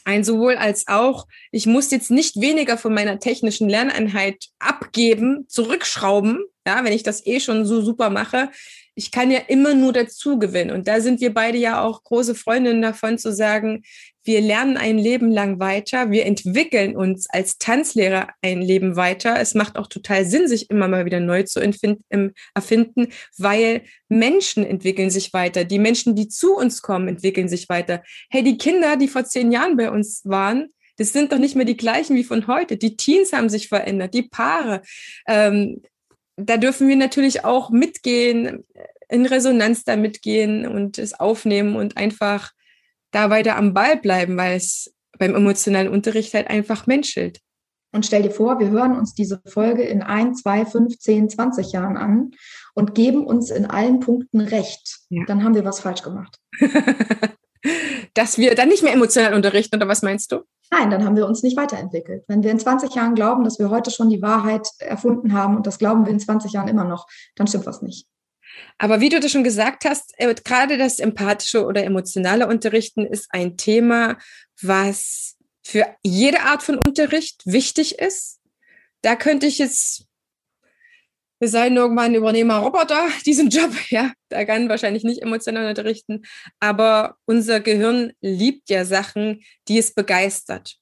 [0.05, 6.45] ein sowohl als auch, ich muss jetzt nicht weniger von meiner technischen Lerneinheit abgeben, zurückschrauben,
[6.67, 8.51] ja, wenn ich das eh schon so super mache.
[8.95, 10.71] Ich kann ja immer nur dazu gewinnen.
[10.71, 13.83] Und da sind wir beide ja auch große Freundinnen davon zu sagen,
[14.25, 19.41] wir lernen ein Leben lang weiter, wir entwickeln uns als Tanzlehrer ein Leben weiter.
[19.41, 25.11] Es macht auch total Sinn, sich immer mal wieder neu zu erfinden, weil Menschen entwickeln
[25.11, 25.65] sich weiter.
[25.65, 28.03] Die Menschen, die zu uns kommen, entwickeln sich weiter.
[28.31, 31.65] Hey, die Kinder, die vor zehn Jahren bei uns waren, das sind doch nicht mehr
[31.65, 32.77] die gleichen wie von heute.
[32.77, 34.83] Die Teens haben sich verändert, die Paare.
[35.27, 35.83] Ähm,
[36.37, 38.65] da dürfen wir natürlich auch mitgehen,
[39.09, 42.53] in Resonanz da mitgehen und es aufnehmen und einfach
[43.13, 47.39] da weiter am Ball bleiben, weil es beim emotionalen Unterricht halt einfach menschelt.
[47.95, 51.73] Und stell dir vor, wir hören uns diese Folge in ein, zwei, fünf, zehn, zwanzig
[51.73, 52.31] Jahren an
[52.75, 55.01] und geben uns in allen Punkten recht.
[55.11, 55.25] Ja.
[55.27, 56.39] Dann haben wir was falsch gemacht.
[58.15, 60.41] Dass wir dann nicht mehr emotional unterrichten, oder was meinst du?
[60.71, 62.25] Nein, dann haben wir uns nicht weiterentwickelt.
[62.29, 65.67] Wenn wir in 20 Jahren glauben, dass wir heute schon die Wahrheit erfunden haben und
[65.67, 67.07] das glauben wir in 20 Jahren immer noch,
[67.37, 68.07] dann stimmt was nicht.
[68.79, 73.29] Aber wie du das schon gesagt hast, äh, gerade das empathische oder emotionale Unterrichten ist
[73.31, 74.19] ein Thema,
[74.61, 78.41] was für jede Art von Unterricht wichtig ist.
[79.03, 80.07] Da könnte ich jetzt,
[81.39, 86.23] wir seien irgendwann Übernehmer Roboter, diesen Job, ja, da kann wahrscheinlich nicht emotional unterrichten,
[86.61, 90.77] aber unser Gehirn liebt ja Sachen, die es begeistert.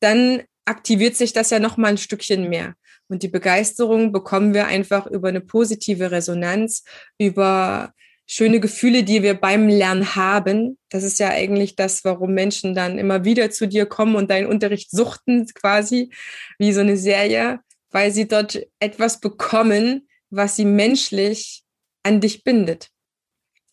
[0.00, 2.74] Dann aktiviert sich das ja noch mal ein Stückchen mehr.
[3.12, 6.82] Und die Begeisterung bekommen wir einfach über eine positive Resonanz,
[7.18, 7.92] über
[8.26, 10.78] schöne Gefühle, die wir beim Lernen haben.
[10.88, 14.46] Das ist ja eigentlich das, warum Menschen dann immer wieder zu dir kommen und deinen
[14.46, 16.10] Unterricht suchten, quasi
[16.58, 17.60] wie so eine Serie,
[17.90, 21.64] weil sie dort etwas bekommen, was sie menschlich
[22.04, 22.88] an dich bindet.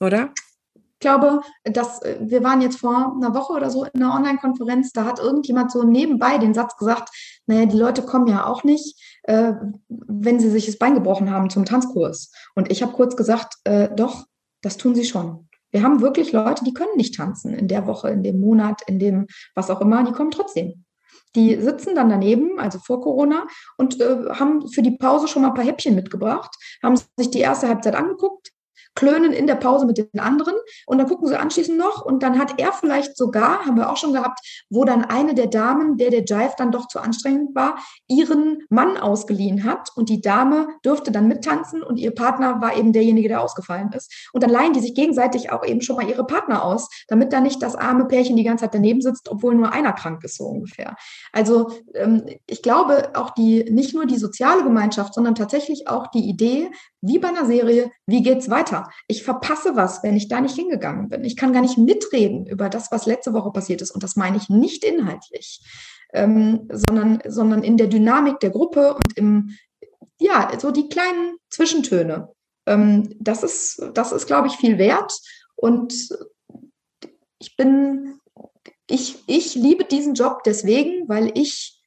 [0.01, 0.33] Oder?
[0.99, 4.91] Ich glaube, dass äh, wir waren jetzt vor einer Woche oder so in einer Online-Konferenz,
[4.91, 7.09] da hat irgendjemand so nebenbei den Satz gesagt,
[7.47, 9.53] naja, die Leute kommen ja auch nicht, äh,
[9.87, 12.33] wenn sie sich das Bein gebrochen haben zum Tanzkurs.
[12.53, 14.25] Und ich habe kurz gesagt, äh, doch,
[14.61, 15.47] das tun sie schon.
[15.71, 18.99] Wir haben wirklich Leute, die können nicht tanzen in der Woche, in dem Monat, in
[18.99, 20.83] dem was auch immer, die kommen trotzdem.
[21.33, 23.47] Die sitzen dann daneben, also vor Corona,
[23.77, 27.39] und äh, haben für die Pause schon mal ein paar Häppchen mitgebracht, haben sich die
[27.39, 28.51] erste Halbzeit angeguckt,
[28.95, 32.37] klönen in der Pause mit den anderen und dann gucken sie anschließend noch und dann
[32.37, 36.09] hat er vielleicht sogar, haben wir auch schon gehabt, wo dann eine der Damen, der
[36.09, 37.77] der Jive dann doch zu anstrengend war,
[38.07, 42.93] ihren Mann ausgeliehen hat und die Dame durfte dann mittanzen und ihr Partner war eben
[42.93, 44.29] derjenige, der ausgefallen ist.
[44.33, 47.39] Und dann leihen die sich gegenseitig auch eben schon mal ihre Partner aus, damit da
[47.39, 50.45] nicht das arme Pärchen die ganze Zeit daneben sitzt, obwohl nur einer krank ist, so
[50.45, 50.95] ungefähr.
[51.31, 56.27] Also ähm, ich glaube, auch die, nicht nur die soziale Gemeinschaft, sondern tatsächlich auch die
[56.29, 56.71] Idee,
[57.01, 58.78] wie bei einer Serie, wie geht's weiter?
[59.07, 61.23] Ich verpasse was, wenn ich da nicht hingegangen bin.
[61.23, 63.91] Ich kann gar nicht mitreden über das, was letzte Woche passiert ist.
[63.91, 65.61] Und das meine ich nicht inhaltlich,
[66.13, 69.57] ähm, sondern, sondern in der Dynamik der Gruppe und im,
[70.19, 72.29] ja, so die kleinen Zwischentöne.
[72.65, 75.13] Ähm, das ist, das ist, glaube ich, viel wert.
[75.55, 75.93] Und
[77.39, 78.19] ich bin,
[78.87, 81.81] ich, ich liebe diesen Job deswegen, weil ich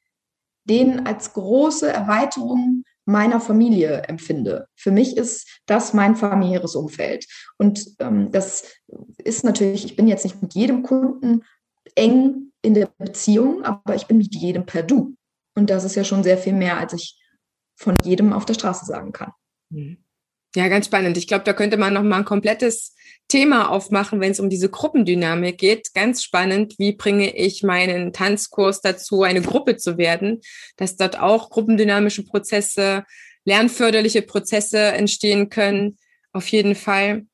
[0.65, 4.67] den als große Erweiterung meiner Familie empfinde.
[4.75, 7.25] Für mich ist das mein familiäres Umfeld.
[7.57, 8.65] Und ähm, das
[9.17, 11.43] ist natürlich, ich bin jetzt nicht mit jedem Kunden
[11.95, 15.15] eng in der Beziehung, aber ich bin mit jedem per Du.
[15.55, 17.19] Und das ist ja schon sehr viel mehr, als ich
[17.75, 19.31] von jedem auf der Straße sagen kann.
[19.69, 20.02] Mhm.
[20.55, 21.17] Ja, ganz spannend.
[21.17, 22.95] Ich glaube, da könnte man noch mal ein komplettes
[23.27, 25.93] Thema aufmachen, wenn es um diese Gruppendynamik geht.
[25.93, 30.41] Ganz spannend, wie bringe ich meinen Tanzkurs dazu, eine Gruppe zu werden,
[30.77, 33.05] dass dort auch gruppendynamische Prozesse,
[33.45, 35.97] lernförderliche Prozesse entstehen können.
[36.31, 37.25] Auf jeden Fall.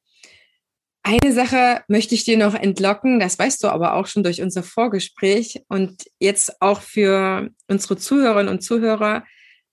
[1.03, 4.63] Eine Sache möchte ich dir noch entlocken, das weißt du aber auch schon durch unser
[4.63, 9.24] Vorgespräch und jetzt auch für unsere Zuhörerinnen und Zuhörer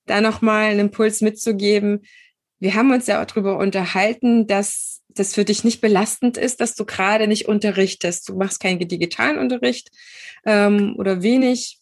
[0.07, 2.03] da nochmal einen Impuls mitzugeben.
[2.59, 6.75] Wir haben uns ja auch darüber unterhalten, dass das für dich nicht belastend ist, dass
[6.75, 8.29] du gerade nicht unterrichtest.
[8.29, 9.91] Du machst keinen digitalen Unterricht
[10.45, 11.81] ähm, oder wenig.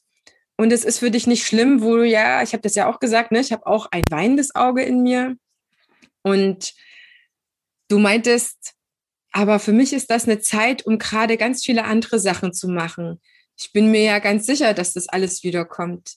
[0.56, 3.00] Und es ist für dich nicht schlimm, wo du ja, ich habe das ja auch
[3.00, 5.36] gesagt, ne, ich habe auch ein weinendes Auge in mir.
[6.22, 6.74] Und
[7.88, 8.74] du meintest,
[9.32, 13.20] aber für mich ist das eine Zeit, um gerade ganz viele andere Sachen zu machen.
[13.58, 16.14] Ich bin mir ja ganz sicher, dass das alles wiederkommt.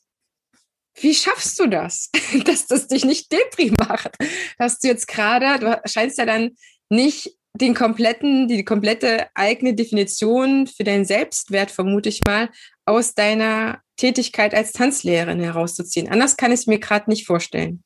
[0.99, 2.09] Wie schaffst du das,
[2.45, 4.11] dass das dich nicht deprim macht?
[4.57, 6.55] Dass du jetzt gerade, du scheinst ja dann
[6.89, 12.49] nicht den kompletten, die komplette eigene Definition für deinen Selbstwert, vermute ich mal,
[12.85, 16.07] aus deiner Tätigkeit als Tanzlehrerin herauszuziehen.
[16.07, 17.83] Anders kann ich es mir gerade nicht vorstellen.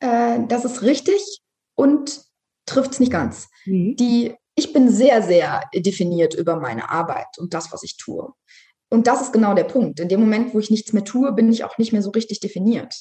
[0.00, 1.40] Äh, das ist richtig
[1.74, 2.22] und
[2.66, 3.48] trifft es nicht ganz.
[3.64, 3.96] Mhm.
[3.96, 8.32] Die, ich bin sehr, sehr definiert über meine Arbeit und das, was ich tue.
[8.92, 10.00] Und das ist genau der Punkt.
[10.00, 12.40] In dem Moment, wo ich nichts mehr tue, bin ich auch nicht mehr so richtig
[12.40, 12.94] definiert.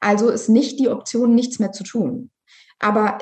[0.00, 2.32] Also ist nicht die Option, nichts mehr zu tun.
[2.80, 3.18] Aber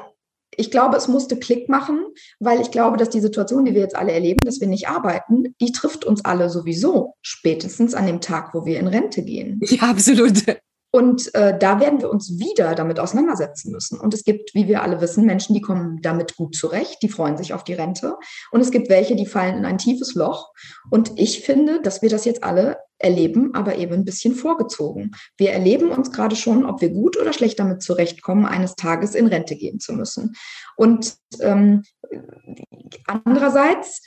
[0.57, 2.03] ich glaube, es musste Klick machen,
[2.41, 5.55] weil ich glaube, dass die Situation, die wir jetzt alle erleben, dass wir nicht arbeiten,
[5.61, 9.61] die trifft uns alle sowieso spätestens an dem Tag, wo wir in Rente gehen.
[9.63, 10.45] Ja, absolut.
[10.95, 13.99] Und äh, da werden wir uns wieder damit auseinandersetzen müssen.
[13.99, 17.37] Und es gibt, wie wir alle wissen, Menschen, die kommen damit gut zurecht, die freuen
[17.37, 18.15] sich auf die Rente.
[18.53, 20.53] Und es gibt welche, die fallen in ein tiefes Loch.
[20.93, 25.11] Und ich finde, dass wir das jetzt alle erleben, aber eben ein bisschen vorgezogen.
[25.37, 29.27] Wir erleben uns gerade schon, ob wir gut oder schlecht damit zurechtkommen, eines Tages in
[29.27, 30.37] Rente gehen zu müssen.
[30.77, 31.83] Und ähm,
[33.09, 34.01] andererseits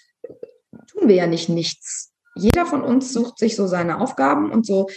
[0.89, 4.87] tun wir ja nicht nichts jeder von uns sucht sich so seine Aufgaben und so.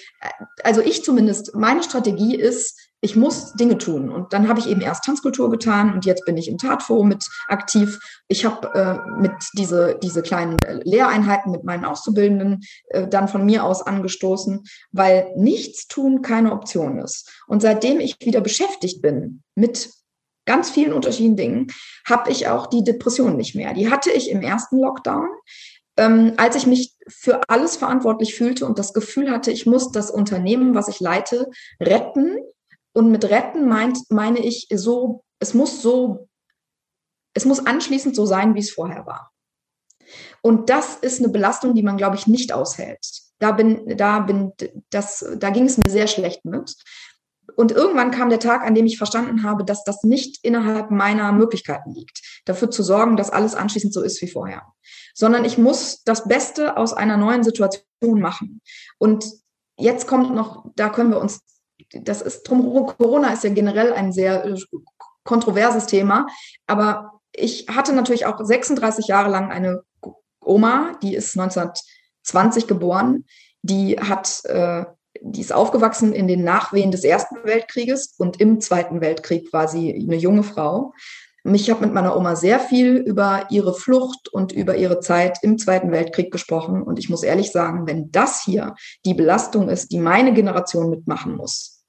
[0.62, 4.10] Also ich zumindest, meine Strategie ist, ich muss Dinge tun.
[4.10, 7.24] Und dann habe ich eben erst Tanzkultur getan und jetzt bin ich im Tatforum mit
[7.48, 7.98] aktiv.
[8.28, 13.46] Ich habe äh, mit diese, diese kleinen äh, Lehreinheiten mit meinen Auszubildenden äh, dann von
[13.46, 17.30] mir aus angestoßen, weil nichts tun keine Option ist.
[17.46, 19.90] Und seitdem ich wieder beschäftigt bin mit
[20.46, 21.66] ganz vielen unterschiedlichen Dingen,
[22.06, 23.72] habe ich auch die Depression nicht mehr.
[23.72, 25.28] Die hatte ich im ersten Lockdown
[26.00, 30.10] ähm, als ich mich für alles verantwortlich fühlte und das Gefühl hatte, ich muss das
[30.10, 32.38] Unternehmen, was ich leite, retten.
[32.92, 36.28] Und mit retten meint, meine ich so, es muss so,
[37.34, 39.30] es muss anschließend so sein, wie es vorher war.
[40.40, 43.06] Und das ist eine Belastung, die man, glaube ich, nicht aushält.
[43.38, 44.52] Da bin, da bin,
[44.88, 46.74] das, da ging es mir sehr schlecht mit.
[47.56, 51.32] Und irgendwann kam der Tag, an dem ich verstanden habe, dass das nicht innerhalb meiner
[51.32, 54.62] Möglichkeiten liegt, dafür zu sorgen, dass alles anschließend so ist wie vorher
[55.14, 58.60] sondern ich muss das Beste aus einer neuen Situation machen.
[58.98, 59.26] Und
[59.76, 61.40] jetzt kommt noch, da können wir uns,
[61.92, 64.56] das ist drum, Corona ist ja generell ein sehr äh,
[65.24, 66.26] kontroverses Thema,
[66.66, 69.82] aber ich hatte natürlich auch 36 Jahre lang eine
[70.42, 73.26] Oma, die ist 1920 geboren,
[73.62, 74.86] die hat, äh,
[75.22, 79.94] die ist aufgewachsen in den Nachwehen des Ersten Weltkrieges und im Zweiten Weltkrieg war sie
[79.94, 80.92] eine junge Frau.
[81.44, 85.56] Ich habe mit meiner Oma sehr viel über ihre Flucht und über ihre Zeit im
[85.58, 86.82] Zweiten Weltkrieg gesprochen.
[86.82, 88.74] Und ich muss ehrlich sagen, wenn das hier
[89.06, 91.82] die Belastung ist, die meine Generation mitmachen muss,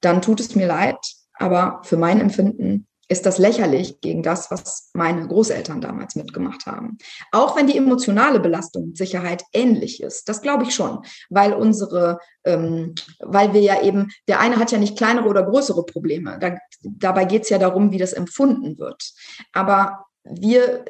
[0.00, 0.98] dann tut es mir leid.
[1.34, 6.98] Aber für mein Empfinden ist das lächerlich gegen das, was meine Großeltern damals mitgemacht haben.
[7.30, 11.00] Auch wenn die emotionale Belastung mit Sicherheit ähnlich ist, das glaube ich schon,
[11.30, 15.84] weil unsere, ähm, weil wir ja eben, der eine hat ja nicht kleinere oder größere
[15.84, 16.38] Probleme.
[16.40, 19.12] Da, dabei geht es ja darum, wie das empfunden wird.
[19.52, 20.84] Aber wir,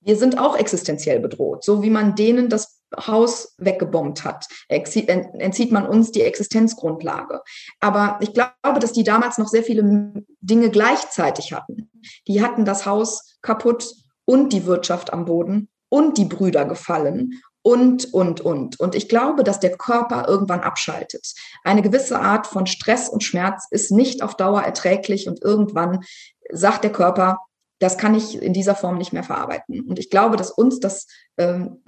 [0.00, 5.86] wir sind auch existenziell bedroht, so wie man denen das Haus weggebombt hat, entzieht man
[5.86, 7.42] uns die Existenzgrundlage.
[7.80, 11.90] Aber ich glaube, dass die damals noch sehr viele Dinge gleichzeitig hatten.
[12.28, 18.12] Die hatten das Haus kaputt und die Wirtschaft am Boden und die Brüder gefallen und,
[18.12, 18.78] und, und.
[18.78, 21.32] Und ich glaube, dass der Körper irgendwann abschaltet.
[21.64, 26.04] Eine gewisse Art von Stress und Schmerz ist nicht auf Dauer erträglich und irgendwann
[26.52, 27.38] sagt der Körper,
[27.78, 29.80] das kann ich in dieser Form nicht mehr verarbeiten.
[29.80, 31.06] Und ich glaube, dass uns das
[31.38, 31.82] ähm,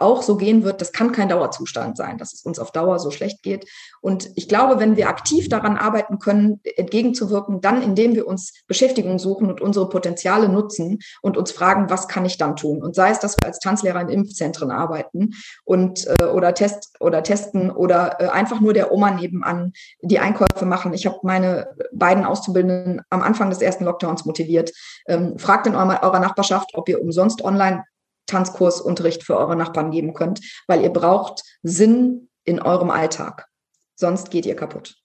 [0.00, 3.10] auch so gehen wird, das kann kein Dauerzustand sein, dass es uns auf Dauer so
[3.10, 3.66] schlecht geht.
[4.00, 9.18] Und ich glaube, wenn wir aktiv daran arbeiten können, entgegenzuwirken, dann indem wir uns Beschäftigung
[9.18, 12.82] suchen und unsere Potenziale nutzen und uns fragen, was kann ich dann tun?
[12.82, 15.34] Und sei es, dass wir als Tanzlehrer in Impfzentren arbeiten
[15.64, 19.72] und äh, oder test oder testen oder äh, einfach nur der Oma nebenan
[20.02, 20.94] die Einkäufe machen.
[20.94, 24.72] Ich habe meine beiden Auszubildenden am Anfang des ersten Lockdowns motiviert.
[25.06, 27.84] Ähm, fragt in eurer, eurer Nachbarschaft, ob ihr umsonst online
[28.26, 33.46] Tanzkursunterricht für eure Nachbarn geben könnt, weil ihr braucht Sinn in eurem Alltag.
[33.94, 34.96] Sonst geht ihr kaputt.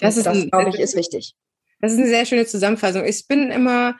[0.00, 1.34] Das, ist das glaube ich, ist wichtig.
[1.80, 3.04] Das ist eine sehr schöne Zusammenfassung.
[3.04, 3.96] Ich bin immer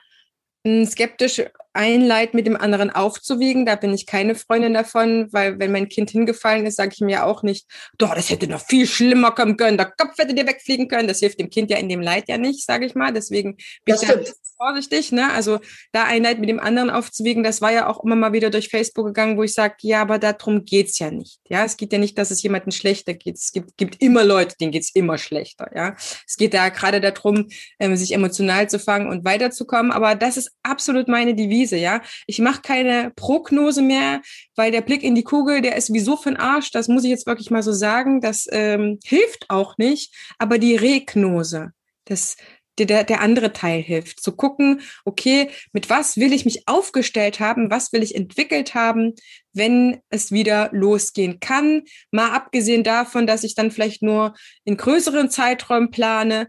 [0.85, 1.43] skeptisch
[1.75, 3.67] ein Leid mit dem anderen aufzuwiegen.
[3.67, 7.25] Da bin ich keine Freundin davon, weil wenn mein Kind hingefallen ist, sage ich mir
[7.25, 7.67] auch nicht,
[7.99, 11.09] doch, das hätte noch viel schlimmer kommen können, der Kopf hätte dir wegfliegen können.
[11.09, 13.13] Das hilft dem Kind ja in dem Leid ja nicht, sage ich mal.
[13.13, 14.15] Deswegen bin ich da
[14.57, 15.11] vorsichtig.
[15.11, 15.31] Ne?
[15.33, 15.59] Also
[15.91, 18.69] da ein Leid mit dem anderen aufzuwiegen, das war ja auch immer mal wieder durch
[18.69, 21.41] Facebook gegangen, wo ich sage, ja, aber darum geht's ja nicht.
[21.49, 23.37] Ja, es geht ja nicht, dass es jemandem schlechter geht.
[23.37, 25.71] Es gibt, gibt immer Leute, denen geht's immer schlechter.
[25.75, 25.97] Ja,
[26.27, 27.49] es geht da gerade darum,
[27.81, 29.91] ähm, sich emotional zu fangen und weiterzukommen.
[29.91, 32.03] Aber das ist absolut meine Devise Krise, ja.
[32.27, 34.21] Ich mache keine Prognose mehr,
[34.57, 37.11] weil der Blick in die Kugel, der ist wieso für den Arsch, das muss ich
[37.11, 41.71] jetzt wirklich mal so sagen, das ähm, hilft auch nicht, aber die Regnose,
[42.05, 42.37] das,
[42.79, 44.21] der, der andere Teil hilft.
[44.21, 49.15] Zu gucken, okay, mit was will ich mich aufgestellt haben, was will ich entwickelt haben,
[49.53, 51.83] wenn es wieder losgehen kann.
[52.11, 54.35] Mal abgesehen davon, dass ich dann vielleicht nur
[54.65, 56.49] in größeren Zeiträumen plane,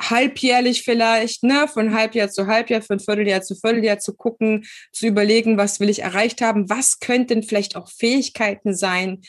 [0.00, 5.58] halbjährlich vielleicht, ne, von Halbjahr zu Halbjahr, von Vierteljahr zu Vierteljahr zu gucken, zu überlegen,
[5.58, 9.20] was will ich erreicht haben, was könnten vielleicht auch Fähigkeiten sein,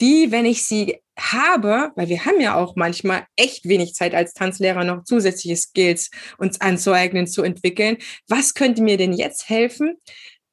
[0.00, 4.34] die, wenn ich sie habe, weil wir haben ja auch manchmal echt wenig Zeit als
[4.34, 7.96] Tanzlehrer noch zusätzliche Skills uns anzueignen, zu entwickeln.
[8.28, 9.96] Was könnte mir denn jetzt helfen,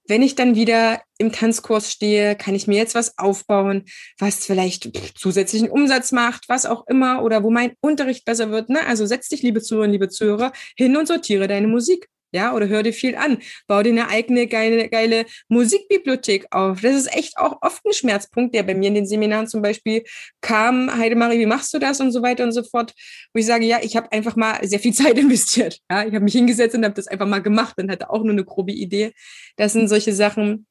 [0.08, 3.86] wenn ich dann wieder im Tanzkurs stehe, kann ich mir jetzt was aufbauen,
[4.20, 8.70] was vielleicht zusätzlichen Umsatz macht, was auch immer, oder wo mein Unterricht besser wird.
[8.70, 8.86] Ne?
[8.86, 12.84] Also setz dich, liebe Zuhörerinnen, liebe Zuhörer, hin und sortiere deine Musik ja, oder hör
[12.84, 16.82] dir viel an, bau dir eine eigene geile, geile Musikbibliothek auf.
[16.82, 20.04] Das ist echt auch oft ein Schmerzpunkt, der bei mir in den Seminaren zum Beispiel
[20.42, 22.94] kam, Heidemarie, wie machst du das und so weiter und so fort,
[23.34, 25.80] wo ich sage, ja, ich habe einfach mal sehr viel Zeit investiert.
[25.90, 28.32] Ja, ich habe mich hingesetzt und habe das einfach mal gemacht und hatte auch nur
[28.32, 29.14] eine grobe Idee.
[29.56, 30.66] Das sind solche Sachen.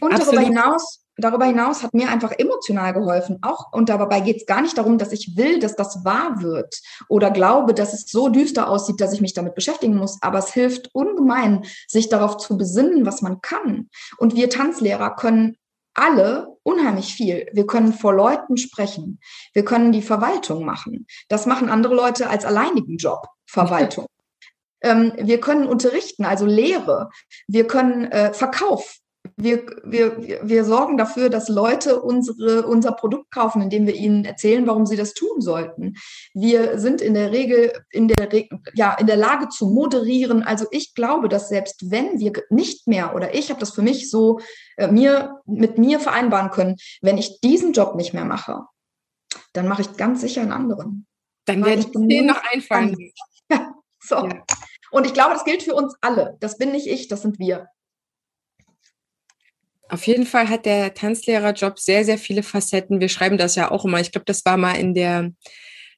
[0.00, 3.38] Und darüber hinaus darüber hinaus hat mir einfach emotional geholfen.
[3.42, 6.80] Auch und dabei geht es gar nicht darum, dass ich will, dass das wahr wird
[7.08, 10.18] oder glaube, dass es so düster aussieht, dass ich mich damit beschäftigen muss.
[10.22, 13.88] Aber es hilft ungemein, sich darauf zu besinnen, was man kann.
[14.18, 15.56] Und wir Tanzlehrer können
[15.94, 17.48] alle unheimlich viel.
[17.52, 19.20] Wir können vor Leuten sprechen.
[19.52, 21.06] Wir können die Verwaltung machen.
[21.28, 24.06] Das machen andere Leute als alleinigen Job, Verwaltung.
[24.82, 27.10] ähm, wir können unterrichten, also Lehre.
[27.46, 29.01] Wir können äh, Verkauf
[29.42, 34.66] wir, wir, wir sorgen dafür, dass Leute unsere, unser Produkt kaufen, indem wir ihnen erzählen,
[34.66, 35.96] warum sie das tun sollten.
[36.34, 38.28] Wir sind in der Regel in der,
[38.74, 40.42] ja, in der Lage zu moderieren.
[40.42, 44.10] Also ich glaube, dass selbst wenn wir nicht mehr, oder ich habe das für mich
[44.10, 44.40] so
[44.76, 48.62] äh, mir, mit mir vereinbaren können, wenn ich diesen Job nicht mehr mache,
[49.52, 51.06] dann mache ich ganz sicher einen anderen.
[51.46, 52.96] Dann werde ich den noch einfallen.
[53.50, 54.14] Ja, so.
[54.14, 54.44] Ja.
[54.92, 56.38] Und ich glaube, das gilt für uns alle.
[56.40, 57.68] Das bin nicht ich, das sind wir.
[59.88, 63.00] Auf jeden Fall hat der Tanzlehrerjob sehr, sehr viele Facetten.
[63.00, 64.00] Wir schreiben das ja auch immer.
[64.00, 65.32] Ich glaube, das war mal in der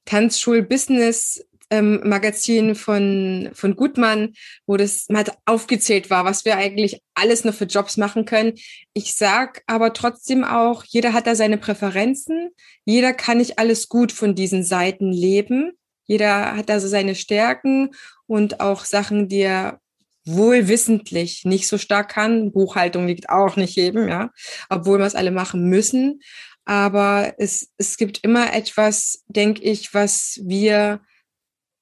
[0.05, 4.35] Tanzschul-Business ähm, von, von Gutmann,
[4.67, 8.55] wo das mal aufgezählt war, was wir eigentlich alles noch für Jobs machen können.
[8.93, 12.51] Ich sag aber trotzdem auch, jeder hat da seine Präferenzen.
[12.85, 15.73] Jeder kann nicht alles gut von diesen Seiten leben.
[16.07, 17.91] Jeder hat da so seine Stärken
[18.27, 19.81] und auch Sachen, die er
[20.25, 22.53] wohl wissentlich nicht so stark kann.
[22.53, 24.31] Buchhaltung liegt auch nicht jedem, ja,
[24.69, 26.21] obwohl wir es alle machen müssen.
[26.65, 31.01] Aber es, es gibt immer etwas, denke ich, was wir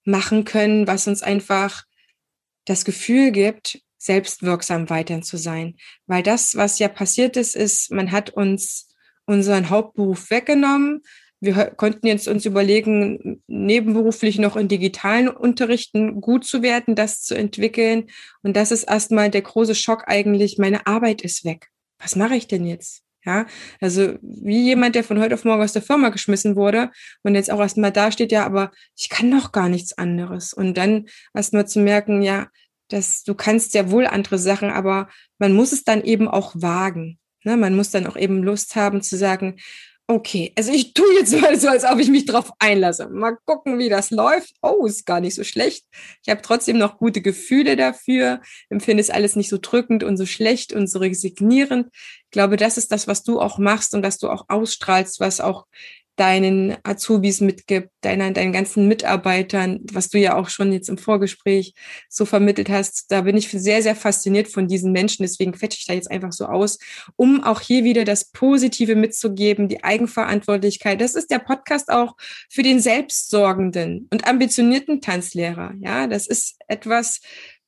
[0.05, 1.85] machen können, was uns einfach
[2.65, 5.77] das Gefühl gibt, selbstwirksam weiterhin zu sein.
[6.07, 8.89] Weil das, was ja passiert ist, ist, man hat uns
[9.27, 11.03] unseren Hauptberuf weggenommen
[11.43, 17.35] wir konnten jetzt uns überlegen, nebenberuflich noch in digitalen Unterrichten gut zu werden, das zu
[17.35, 18.05] entwickeln.
[18.45, 21.71] Und das ist erstmal der große Schock eigentlich, meine Arbeit ist weg.
[21.99, 23.03] Was mache ich denn jetzt?
[23.25, 23.47] Ja,
[23.81, 26.91] also wie jemand, der von heute auf morgen aus der Firma geschmissen wurde
[27.23, 30.53] und jetzt auch erstmal da steht, ja, aber ich kann noch gar nichts anderes.
[30.53, 32.49] Und dann erstmal zu merken, ja,
[32.89, 37.19] dass du kannst ja wohl andere Sachen, aber man muss es dann eben auch wagen.
[37.45, 37.57] Ne?
[37.57, 39.57] Man muss dann auch eben Lust haben zu sagen,
[40.09, 43.09] Okay, also ich tue jetzt mal so, als ob ich mich drauf einlasse.
[43.09, 44.55] Mal gucken, wie das läuft.
[44.61, 45.87] Oh, ist gar nicht so schlecht.
[46.23, 50.27] Ich habe trotzdem noch gute Gefühle dafür, empfinde es alles nicht so drückend und so
[50.27, 51.89] schlecht und so resignierend.
[51.95, 55.41] Ich glaube, das ist das, was du auch machst und was du auch ausstrahlst, was
[55.41, 55.67] auch
[56.17, 61.75] deinen Azubis mitgibt, deiner, deinen ganzen Mitarbeitern, was du ja auch schon jetzt im Vorgespräch
[62.09, 63.11] so vermittelt hast.
[63.11, 65.23] Da bin ich sehr, sehr fasziniert von diesen Menschen.
[65.23, 66.79] Deswegen quetsche ich da jetzt einfach so aus,
[67.17, 71.01] um auch hier wieder das Positive mitzugeben, die Eigenverantwortlichkeit.
[71.01, 72.15] Das ist der Podcast auch
[72.51, 75.73] für den selbstsorgenden und ambitionierten Tanzlehrer.
[75.81, 77.21] Ja, das ist etwas,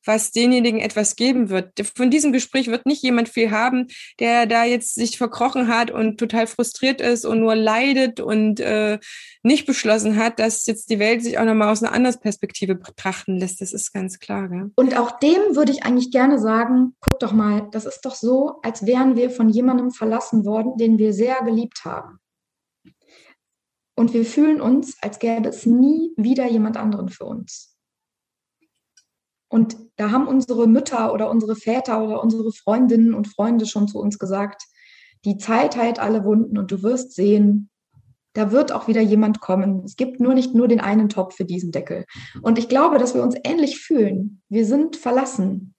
[0.05, 1.73] was denjenigen etwas geben wird.
[1.97, 3.89] Von diesem Gespräch wird nicht jemand viel haben,
[4.21, 8.99] der da jetzt sich verkrochen hat und total frustriert ist und nur leidet und äh,
[9.43, 13.39] nicht beschlossen hat, dass jetzt die Welt sich auch nochmal aus einer anderen Perspektive betrachten
[13.39, 13.61] lässt.
[13.61, 14.49] Das ist ganz klar.
[14.49, 14.71] Gell?
[14.77, 18.61] Und auch dem würde ich eigentlich gerne sagen, guck doch mal, das ist doch so,
[18.63, 22.19] als wären wir von jemandem verlassen worden, den wir sehr geliebt haben.
[23.97, 27.74] Und wir fühlen uns, als gäbe es nie wieder jemand anderen für uns.
[29.55, 34.01] Und da haben unsere Mütter oder unsere Väter oder unsere Freundinnen und Freunde schon zu
[34.01, 34.65] uns gesagt,
[35.25, 37.71] die Zeit heilt alle Wunden und du wirst sehen,
[38.33, 39.85] da wird auch wieder jemand kommen.
[39.85, 42.05] Es gibt nur nicht nur den einen Topf für diesen Deckel.
[42.43, 44.43] Und ich glaube, dass wir uns ähnlich fühlen.
[44.49, 45.77] Wir sind verlassen.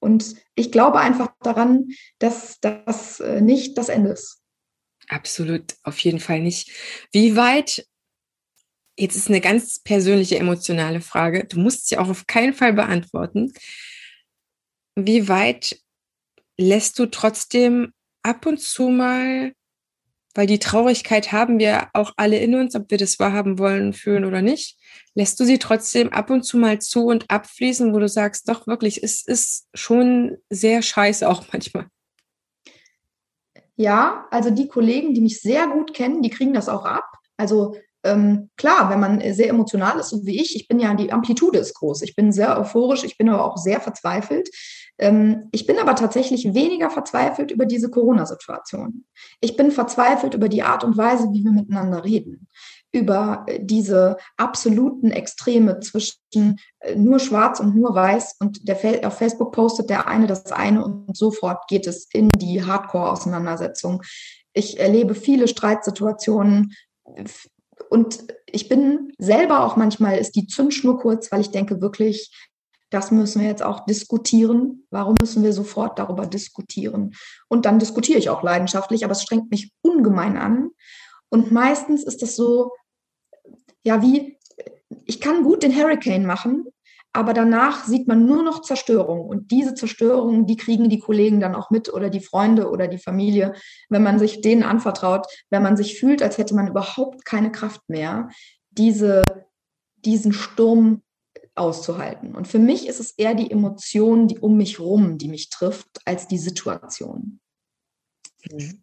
[0.00, 1.88] Und ich glaube einfach daran,
[2.18, 4.40] dass das äh, nicht das Ende ist.
[5.08, 6.70] Absolut, auf jeden Fall nicht.
[7.12, 7.86] Wie weit
[8.96, 11.44] Jetzt ist eine ganz persönliche emotionale Frage.
[11.44, 13.52] Du musst sie auch auf keinen Fall beantworten.
[14.94, 15.80] Wie weit
[16.58, 19.52] lässt du trotzdem ab und zu mal,
[20.34, 24.24] weil die Traurigkeit haben wir auch alle in uns, ob wir das wahrhaben wollen, fühlen
[24.24, 24.78] oder nicht,
[25.14, 28.66] lässt du sie trotzdem ab und zu mal zu und abfließen, wo du sagst, doch
[28.66, 31.86] wirklich, es ist schon sehr scheiße auch manchmal.
[33.76, 37.10] Ja, also die Kollegen, die mich sehr gut kennen, die kriegen das auch ab.
[37.36, 41.12] Also ähm, klar, wenn man sehr emotional ist, so wie ich, ich bin ja, die
[41.12, 42.02] Amplitude ist groß.
[42.02, 44.48] Ich bin sehr euphorisch, ich bin aber auch sehr verzweifelt.
[44.98, 49.04] Ähm, ich bin aber tatsächlich weniger verzweifelt über diese Corona-Situation.
[49.40, 52.48] Ich bin verzweifelt über die Art und Weise, wie wir miteinander reden
[52.92, 59.52] über diese absoluten Extreme zwischen äh, nur schwarz und nur weiß und der auf Facebook
[59.52, 64.02] postet der eine das eine und sofort geht es in die Hardcore-Auseinandersetzung.
[64.52, 66.74] Ich erlebe viele Streitsituationen,
[67.92, 72.34] und ich bin selber auch manchmal ist die Zündschnur kurz, weil ich denke wirklich,
[72.88, 74.86] das müssen wir jetzt auch diskutieren.
[74.90, 77.14] Warum müssen wir sofort darüber diskutieren?
[77.48, 80.70] Und dann diskutiere ich auch leidenschaftlich, aber es strengt mich ungemein an.
[81.28, 82.72] Und meistens ist das so,
[83.84, 84.38] ja, wie,
[85.04, 86.71] ich kann gut den Hurricane machen,
[87.12, 89.20] aber danach sieht man nur noch Zerstörung.
[89.20, 92.98] Und diese Zerstörung, die kriegen die Kollegen dann auch mit oder die Freunde oder die
[92.98, 93.54] Familie,
[93.90, 97.82] wenn man sich denen anvertraut, wenn man sich fühlt, als hätte man überhaupt keine Kraft
[97.88, 98.30] mehr,
[98.70, 99.24] diese,
[99.96, 101.02] diesen Sturm
[101.54, 102.34] auszuhalten.
[102.34, 106.00] Und für mich ist es eher die Emotion, die um mich rum, die mich trifft,
[106.06, 107.40] als die Situation.
[108.50, 108.82] Mhm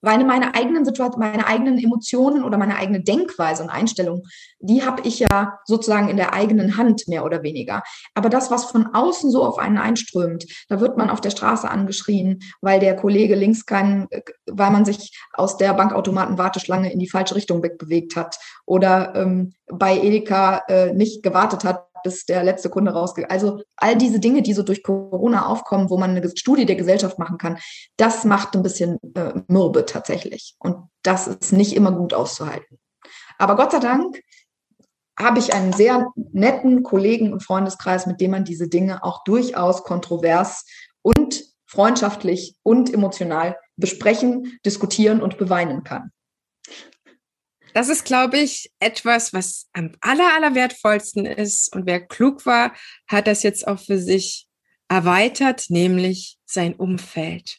[0.00, 4.22] weil meine eigenen Situationen, meine eigenen Emotionen oder meine eigene Denkweise und Einstellung,
[4.60, 7.82] die habe ich ja sozusagen in der eigenen Hand mehr oder weniger.
[8.14, 11.68] Aber das, was von außen so auf einen einströmt, da wird man auf der Straße
[11.68, 14.08] angeschrien, weil der Kollege links kein,
[14.46, 19.98] weil man sich aus der Bankautomaten-Warteschlange in die falsche Richtung wegbewegt hat oder ähm, bei
[19.98, 23.28] Edeka äh, nicht gewartet hat, bis der letzte Kunde rausgeht.
[23.32, 27.18] Also all diese Dinge, die so durch Corona aufkommen, wo man eine Studie der Gesellschaft
[27.18, 27.58] machen kann,
[27.96, 30.54] das macht ein bisschen äh, mürbe tatsächlich.
[30.60, 32.78] Und das ist nicht immer gut auszuhalten.
[33.38, 34.20] Aber Gott sei Dank
[35.18, 39.82] habe ich einen sehr netten Kollegen und Freundeskreis, mit dem man diese Dinge auch durchaus
[39.82, 40.64] kontrovers
[41.02, 46.12] und freundschaftlich und emotional besprechen, diskutieren und beweinen kann.
[47.74, 51.74] Das ist, glaube ich, etwas, was am aller, aller wertvollsten ist.
[51.74, 52.74] Und wer klug war,
[53.06, 54.46] hat das jetzt auch für sich
[54.88, 57.58] erweitert, nämlich sein Umfeld.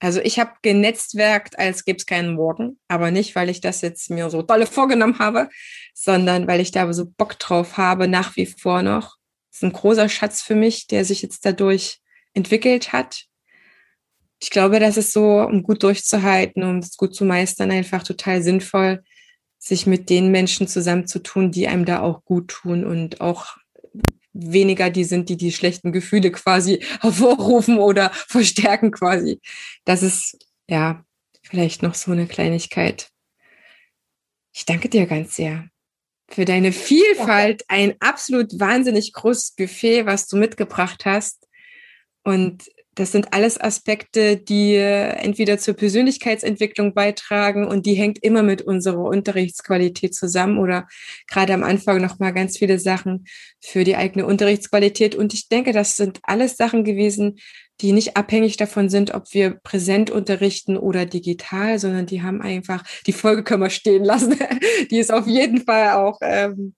[0.00, 4.10] Also ich habe genetzwerkt, als gäbe es keinen Morgen, aber nicht, weil ich das jetzt
[4.10, 5.48] mir so dolle vorgenommen habe,
[5.92, 9.16] sondern weil ich da so Bock drauf habe, nach wie vor noch.
[9.50, 12.00] Das ist ein großer Schatz für mich, der sich jetzt dadurch
[12.32, 13.24] entwickelt hat
[14.40, 18.42] ich glaube, das ist so, um gut durchzuhalten, um es gut zu meistern, einfach total
[18.42, 19.02] sinnvoll,
[19.58, 23.56] sich mit den Menschen zusammenzutun, die einem da auch gut tun und auch
[24.32, 29.40] weniger die sind, die die schlechten Gefühle quasi hervorrufen oder verstärken quasi.
[29.84, 30.38] Das ist
[30.68, 31.04] ja
[31.42, 33.08] vielleicht noch so eine Kleinigkeit.
[34.54, 35.68] Ich danke dir ganz sehr
[36.30, 41.48] für deine Vielfalt, ein absolut wahnsinnig großes Buffet, was du mitgebracht hast.
[42.22, 48.62] Und das sind alles Aspekte, die entweder zur Persönlichkeitsentwicklung beitragen und die hängt immer mit
[48.62, 50.88] unserer Unterrichtsqualität zusammen oder
[51.28, 53.26] gerade am Anfang nochmal ganz viele Sachen
[53.60, 55.14] für die eigene Unterrichtsqualität.
[55.14, 57.38] Und ich denke, das sind alles Sachen gewesen,
[57.80, 62.82] die nicht abhängig davon sind, ob wir präsent unterrichten oder digital, sondern die haben einfach,
[63.06, 64.36] die Folge können wir stehen lassen.
[64.90, 66.74] die ist auf jeden Fall auch ähm,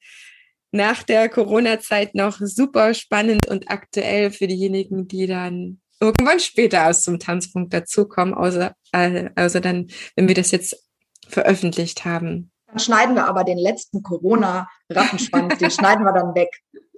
[0.70, 7.04] nach der Corona-Zeit noch super spannend und aktuell für diejenigen, die dann irgendwann später erst
[7.04, 10.84] zum Tanzpunkt dazukommen, außer, äh, also dann, wenn wir das jetzt
[11.28, 12.50] veröffentlicht haben.
[12.66, 16.50] Dann schneiden wir aber den letzten Corona-Rattenschwanz, den schneiden wir dann weg.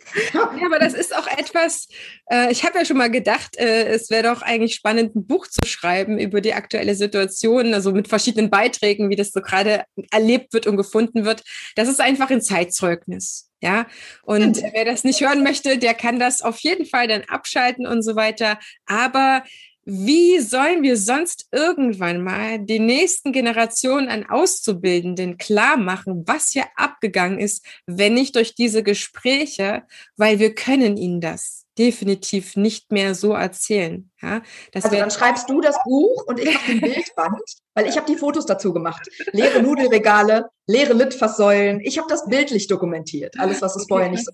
[0.35, 1.87] Ja, aber das ist auch etwas,
[2.29, 5.47] äh, ich habe ja schon mal gedacht, äh, es wäre doch eigentlich spannend, ein Buch
[5.47, 10.55] zu schreiben über die aktuelle Situation, also mit verschiedenen Beiträgen, wie das so gerade erlebt
[10.55, 11.45] wird und gefunden wird.
[11.77, 13.52] Das ist einfach ein Zeitzeugnis.
[13.63, 13.87] Ja,
[14.25, 18.03] und wer das nicht hören möchte, der kann das auf jeden Fall dann abschalten und
[18.03, 18.59] so weiter.
[18.87, 19.45] Aber
[19.85, 26.67] wie sollen wir sonst irgendwann mal die nächsten Generationen an Auszubildenden klar machen, was hier
[26.75, 29.85] abgegangen ist, wenn nicht durch diese Gespräche,
[30.17, 34.11] weil wir können ihnen das definitiv nicht mehr so erzählen.
[34.21, 34.43] Ja,
[34.75, 37.41] also dann schreibst du das Buch und ich habe den Bildband,
[37.75, 39.09] weil ich habe die Fotos dazu gemacht.
[39.33, 41.81] Leere Nudelregale, leere Litfaßsäulen.
[41.81, 43.39] Ich habe das bildlich dokumentiert.
[43.39, 44.33] Alles, was es vorher nicht so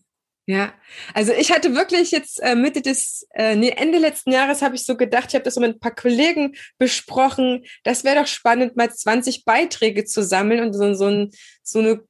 [0.50, 0.72] ja,
[1.12, 4.86] also ich hatte wirklich jetzt äh, Mitte des, äh, nee, Ende letzten Jahres habe ich
[4.86, 8.74] so gedacht, ich habe das so mit ein paar Kollegen besprochen, das wäre doch spannend,
[8.74, 11.30] mal 20 Beiträge zu sammeln und so, so, ein,
[11.62, 12.00] so eine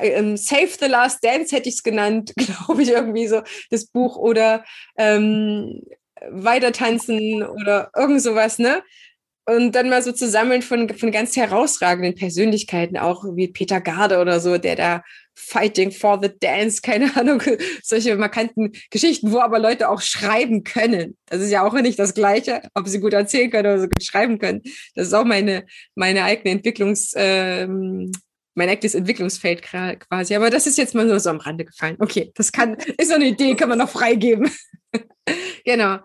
[0.00, 4.16] ähm, Save the Last Dance hätte ich es genannt, glaube ich, irgendwie so das Buch
[4.16, 4.64] oder
[4.98, 5.80] ähm,
[6.28, 8.82] Weiter tanzen oder irgend sowas, ne?
[9.46, 14.18] Und dann mal so zu sammeln von, von ganz herausragenden Persönlichkeiten, auch wie Peter Garde
[14.18, 15.04] oder so, der da
[15.34, 17.42] Fighting for the Dance, keine Ahnung,
[17.82, 21.16] solche markanten Geschichten, wo aber Leute auch schreiben können.
[21.26, 24.02] Das ist ja auch nicht das Gleiche, ob sie gut erzählen können oder so gut
[24.02, 24.62] schreiben können.
[24.94, 28.10] Das ist auch meine, meine eigene Entwicklungs, ähm,
[28.54, 30.34] mein eigenes Entwicklungsfeld quasi.
[30.34, 31.96] Aber das ist jetzt mal nur so am Rande gefallen.
[32.00, 34.50] Okay, das kann, ist so eine Idee, kann man noch freigeben.
[35.64, 35.98] genau.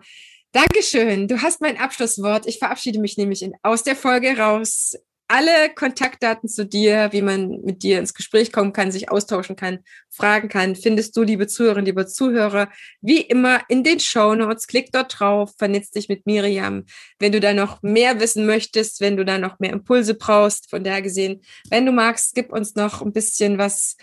[0.52, 1.28] Dankeschön.
[1.28, 2.46] Du hast mein Abschlusswort.
[2.46, 4.94] Ich verabschiede mich nämlich in, aus der Folge raus.
[5.26, 9.78] Alle Kontaktdaten zu dir, wie man mit dir ins Gespräch kommen kann, sich austauschen kann,
[10.10, 12.68] fragen kann, findest du, liebe Zuhörerinnen, liebe Zuhörer,
[13.00, 14.66] wie immer in den Show Notes.
[14.66, 16.84] Klick dort drauf, vernetz dich mit Miriam.
[17.18, 20.84] Wenn du da noch mehr wissen möchtest, wenn du da noch mehr Impulse brauchst, von
[20.84, 23.96] daher gesehen, wenn du magst, gib uns noch ein bisschen was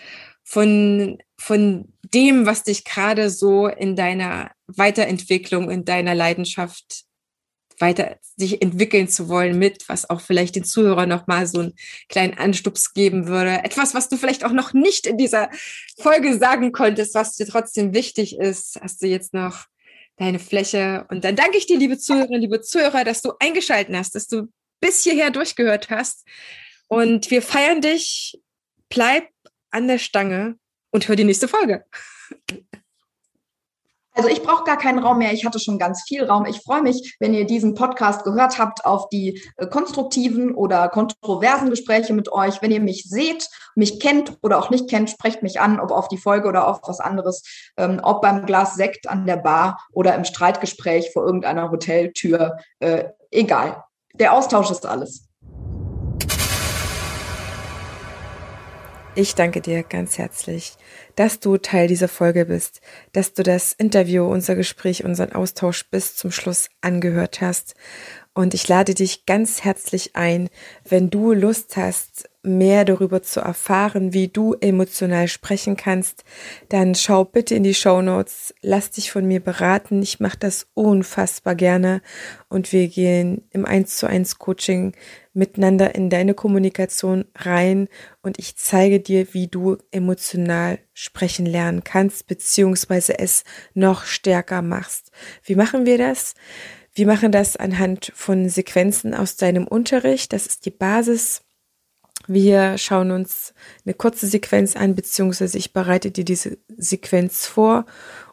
[0.50, 7.04] von, von dem, was dich gerade so in deiner Weiterentwicklung, in deiner Leidenschaft
[7.78, 11.76] weiter sich entwickeln zu wollen mit, was auch vielleicht den Zuhörern nochmal so einen
[12.10, 13.64] kleinen Anstups geben würde.
[13.64, 15.52] Etwas, was du vielleicht auch noch nicht in dieser
[16.00, 19.66] Folge sagen konntest, was dir trotzdem wichtig ist, hast du jetzt noch
[20.18, 21.06] deine Fläche.
[21.10, 24.48] Und dann danke ich dir, liebe Zuhörerinnen, liebe Zuhörer, dass du eingeschalten hast, dass du
[24.82, 26.26] bis hierher durchgehört hast.
[26.88, 28.42] Und wir feiern dich.
[28.90, 29.28] Bleib
[29.72, 30.58] an der Stange
[30.91, 31.86] und hör die nächste Folge.
[34.20, 35.32] Also ich brauche gar keinen Raum mehr.
[35.32, 36.46] Ich hatte schon ganz viel Raum.
[36.46, 41.70] Ich freue mich, wenn ihr diesen Podcast gehört habt, auf die äh, konstruktiven oder kontroversen
[41.70, 42.62] Gespräche mit euch.
[42.62, 46.10] Wenn ihr mich seht, mich kennt oder auch nicht kennt, sprecht mich an, ob auf
[46.10, 47.44] die Folge oder auf was anderes,
[47.78, 52.58] ähm, ob beim Glas Sekt an der Bar oder im Streitgespräch vor irgendeiner Hoteltür.
[52.80, 53.86] Äh, egal.
[54.16, 55.28] Der Austausch ist alles.
[59.15, 60.73] Ich danke dir ganz herzlich,
[61.15, 62.80] dass du Teil dieser Folge bist,
[63.11, 67.73] dass du das Interview, unser Gespräch, unseren Austausch bis zum Schluss angehört hast.
[68.34, 70.49] Und ich lade dich ganz herzlich ein,
[70.88, 76.23] wenn du Lust hast, mehr darüber zu erfahren, wie du emotional sprechen kannst,
[76.69, 80.02] dann schau bitte in die Show Notes, lass dich von mir beraten.
[80.02, 82.02] Ich mache das unfassbar gerne
[82.48, 84.94] und wir gehen im 1 zu 1 Coaching
[85.40, 87.88] miteinander in deine Kommunikation rein
[88.22, 93.44] und ich zeige dir, wie du emotional sprechen lernen kannst, beziehungsweise es
[93.74, 95.11] noch stärker machst.
[95.44, 96.36] Wie machen wir das?
[96.94, 100.34] Wir machen das anhand von Sequenzen aus deinem Unterricht.
[100.34, 101.41] Das ist die Basis
[102.28, 103.56] wir schauen uns
[103.86, 107.88] eine kurze Sequenz an, beziehungsweise ich bereite dir diese Sequenz vor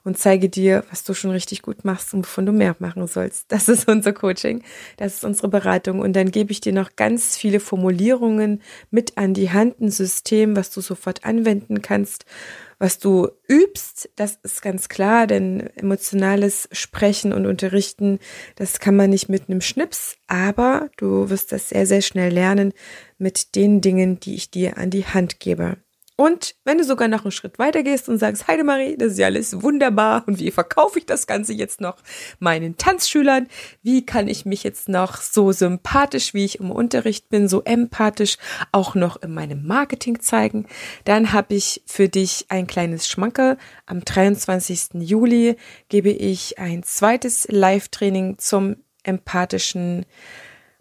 [0.07, 3.47] und zeige dir, was du schon richtig gut machst und wovon du mehr machen sollst.
[3.57, 4.63] Das ist unser Coaching,
[4.97, 6.01] das ist unsere Beratung.
[6.01, 10.57] Und dann gebe ich dir noch ganz viele Formulierungen mit an die Hand, ein System,
[10.57, 12.25] was du sofort anwenden kannst
[12.79, 18.19] was du übst, das ist ganz klar, denn emotionales Sprechen und Unterrichten,
[18.57, 22.73] das kann man nicht mit einem Schnips, aber du wirst das sehr, sehr schnell lernen
[23.19, 25.79] mit den Dingen, die ich dir an die Hand gebe.
[26.17, 29.27] Und wenn du sogar noch einen Schritt weiter gehst und sagst, Heidemarie, das ist ja
[29.27, 31.99] alles wunderbar und wie verkaufe ich das Ganze jetzt noch
[32.39, 33.49] meinen Tanzschülern?
[33.83, 38.39] Wie kann ich mich jetzt noch so sympathisch, wie ich im Unterricht bin, so empathisch
[38.73, 40.67] auch noch in meinem Marketing zeigen?
[41.05, 43.59] Dann habe ich für dich ein kleines Schmankerl.
[43.85, 44.95] Am 23.
[44.95, 45.57] Juli
[45.91, 50.07] gebe ich ein zweites Live-Training zum empathischen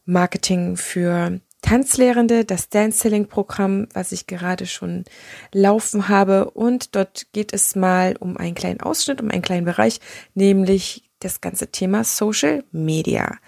[0.06, 5.04] Marketing für Tanzlehrende, das Dance Selling Programm, was ich gerade schon
[5.52, 6.52] laufen habe.
[6.52, 10.00] Und dort geht es mal um einen kleinen Ausschnitt, um einen kleinen Bereich,
[10.36, 13.40] nämlich das ganze Thema Social Media.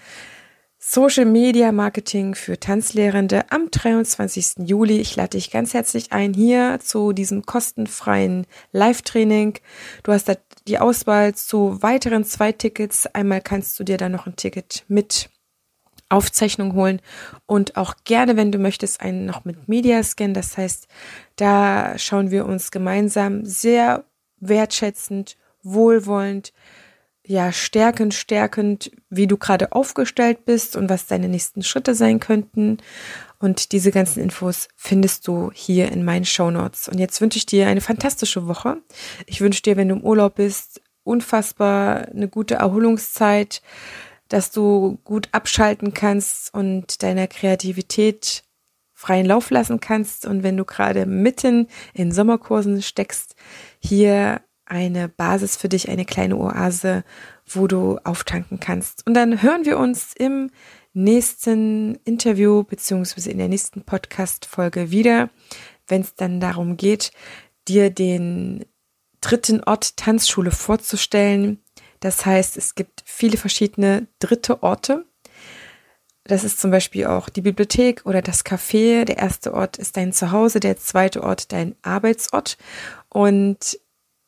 [0.80, 4.66] Social Media Marketing für Tanzlehrende am 23.
[4.66, 4.98] Juli.
[4.98, 9.60] Ich lade dich ganz herzlich ein hier zu diesem kostenfreien Live-Training.
[10.02, 10.34] Du hast da
[10.66, 13.06] die Auswahl zu weiteren zwei Tickets.
[13.06, 15.30] Einmal kannst du dir dann noch ein Ticket mit
[16.08, 17.00] Aufzeichnung holen
[17.46, 20.34] und auch gerne, wenn du möchtest, einen noch mit Mediascan.
[20.34, 20.88] Das heißt,
[21.36, 24.04] da schauen wir uns gemeinsam sehr
[24.40, 26.52] wertschätzend, wohlwollend,
[27.26, 32.78] ja, stärkend, stärkend, wie du gerade aufgestellt bist und was deine nächsten Schritte sein könnten.
[33.38, 36.88] Und diese ganzen Infos findest du hier in meinen Show Notes.
[36.88, 38.78] Und jetzt wünsche ich dir eine fantastische Woche.
[39.26, 43.62] Ich wünsche dir, wenn du im Urlaub bist, unfassbar eine gute Erholungszeit
[44.28, 48.44] dass du gut abschalten kannst und deiner Kreativität
[48.92, 50.26] freien Lauf lassen kannst.
[50.26, 53.34] Und wenn du gerade mitten in Sommerkursen steckst,
[53.78, 57.04] hier eine Basis für dich, eine kleine Oase,
[57.46, 59.06] wo du auftanken kannst.
[59.06, 60.50] Und dann hören wir uns im
[60.92, 65.30] nächsten Interview beziehungsweise in der nächsten Podcast-Folge wieder,
[65.86, 67.12] wenn es dann darum geht,
[67.66, 68.64] dir den
[69.20, 71.62] dritten Ort Tanzschule vorzustellen,
[72.00, 75.06] das heißt, es gibt viele verschiedene dritte Orte.
[76.24, 79.04] Das ist zum Beispiel auch die Bibliothek oder das Café.
[79.04, 82.58] Der erste Ort ist dein Zuhause, der zweite Ort dein Arbeitsort.
[83.08, 83.78] Und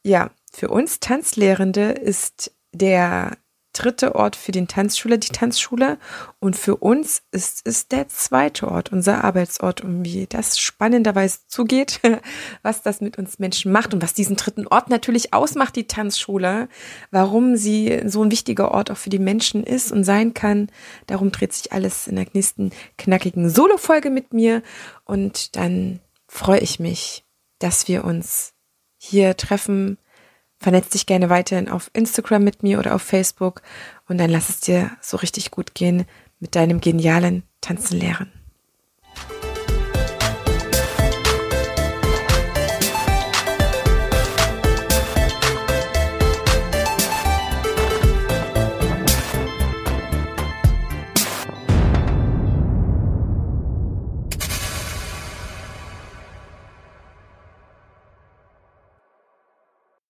[0.02, 3.36] ja, für uns Tanzlehrende ist der
[3.72, 5.98] dritte Ort für den Tanzschule die Tanzschule
[6.38, 12.00] und für uns ist es der zweite Ort, unser Arbeitsort und wie das spannenderweise zugeht,
[12.62, 16.68] was das mit uns Menschen macht und was diesen dritten Ort natürlich ausmacht, die Tanzschule,
[17.10, 20.68] warum sie so ein wichtiger Ort auch für die Menschen ist und sein kann.
[21.06, 24.62] Darum dreht sich alles in der nächsten knackigen Solo-Folge mit mir
[25.04, 27.24] und dann freue ich mich,
[27.58, 28.54] dass wir uns
[28.96, 29.98] hier treffen
[30.60, 33.62] Vernetz dich gerne weiterhin auf Instagram mit mir oder auf Facebook
[34.08, 36.04] und dann lass es dir so richtig gut gehen
[36.38, 38.30] mit deinem genialen Tanzen lehren.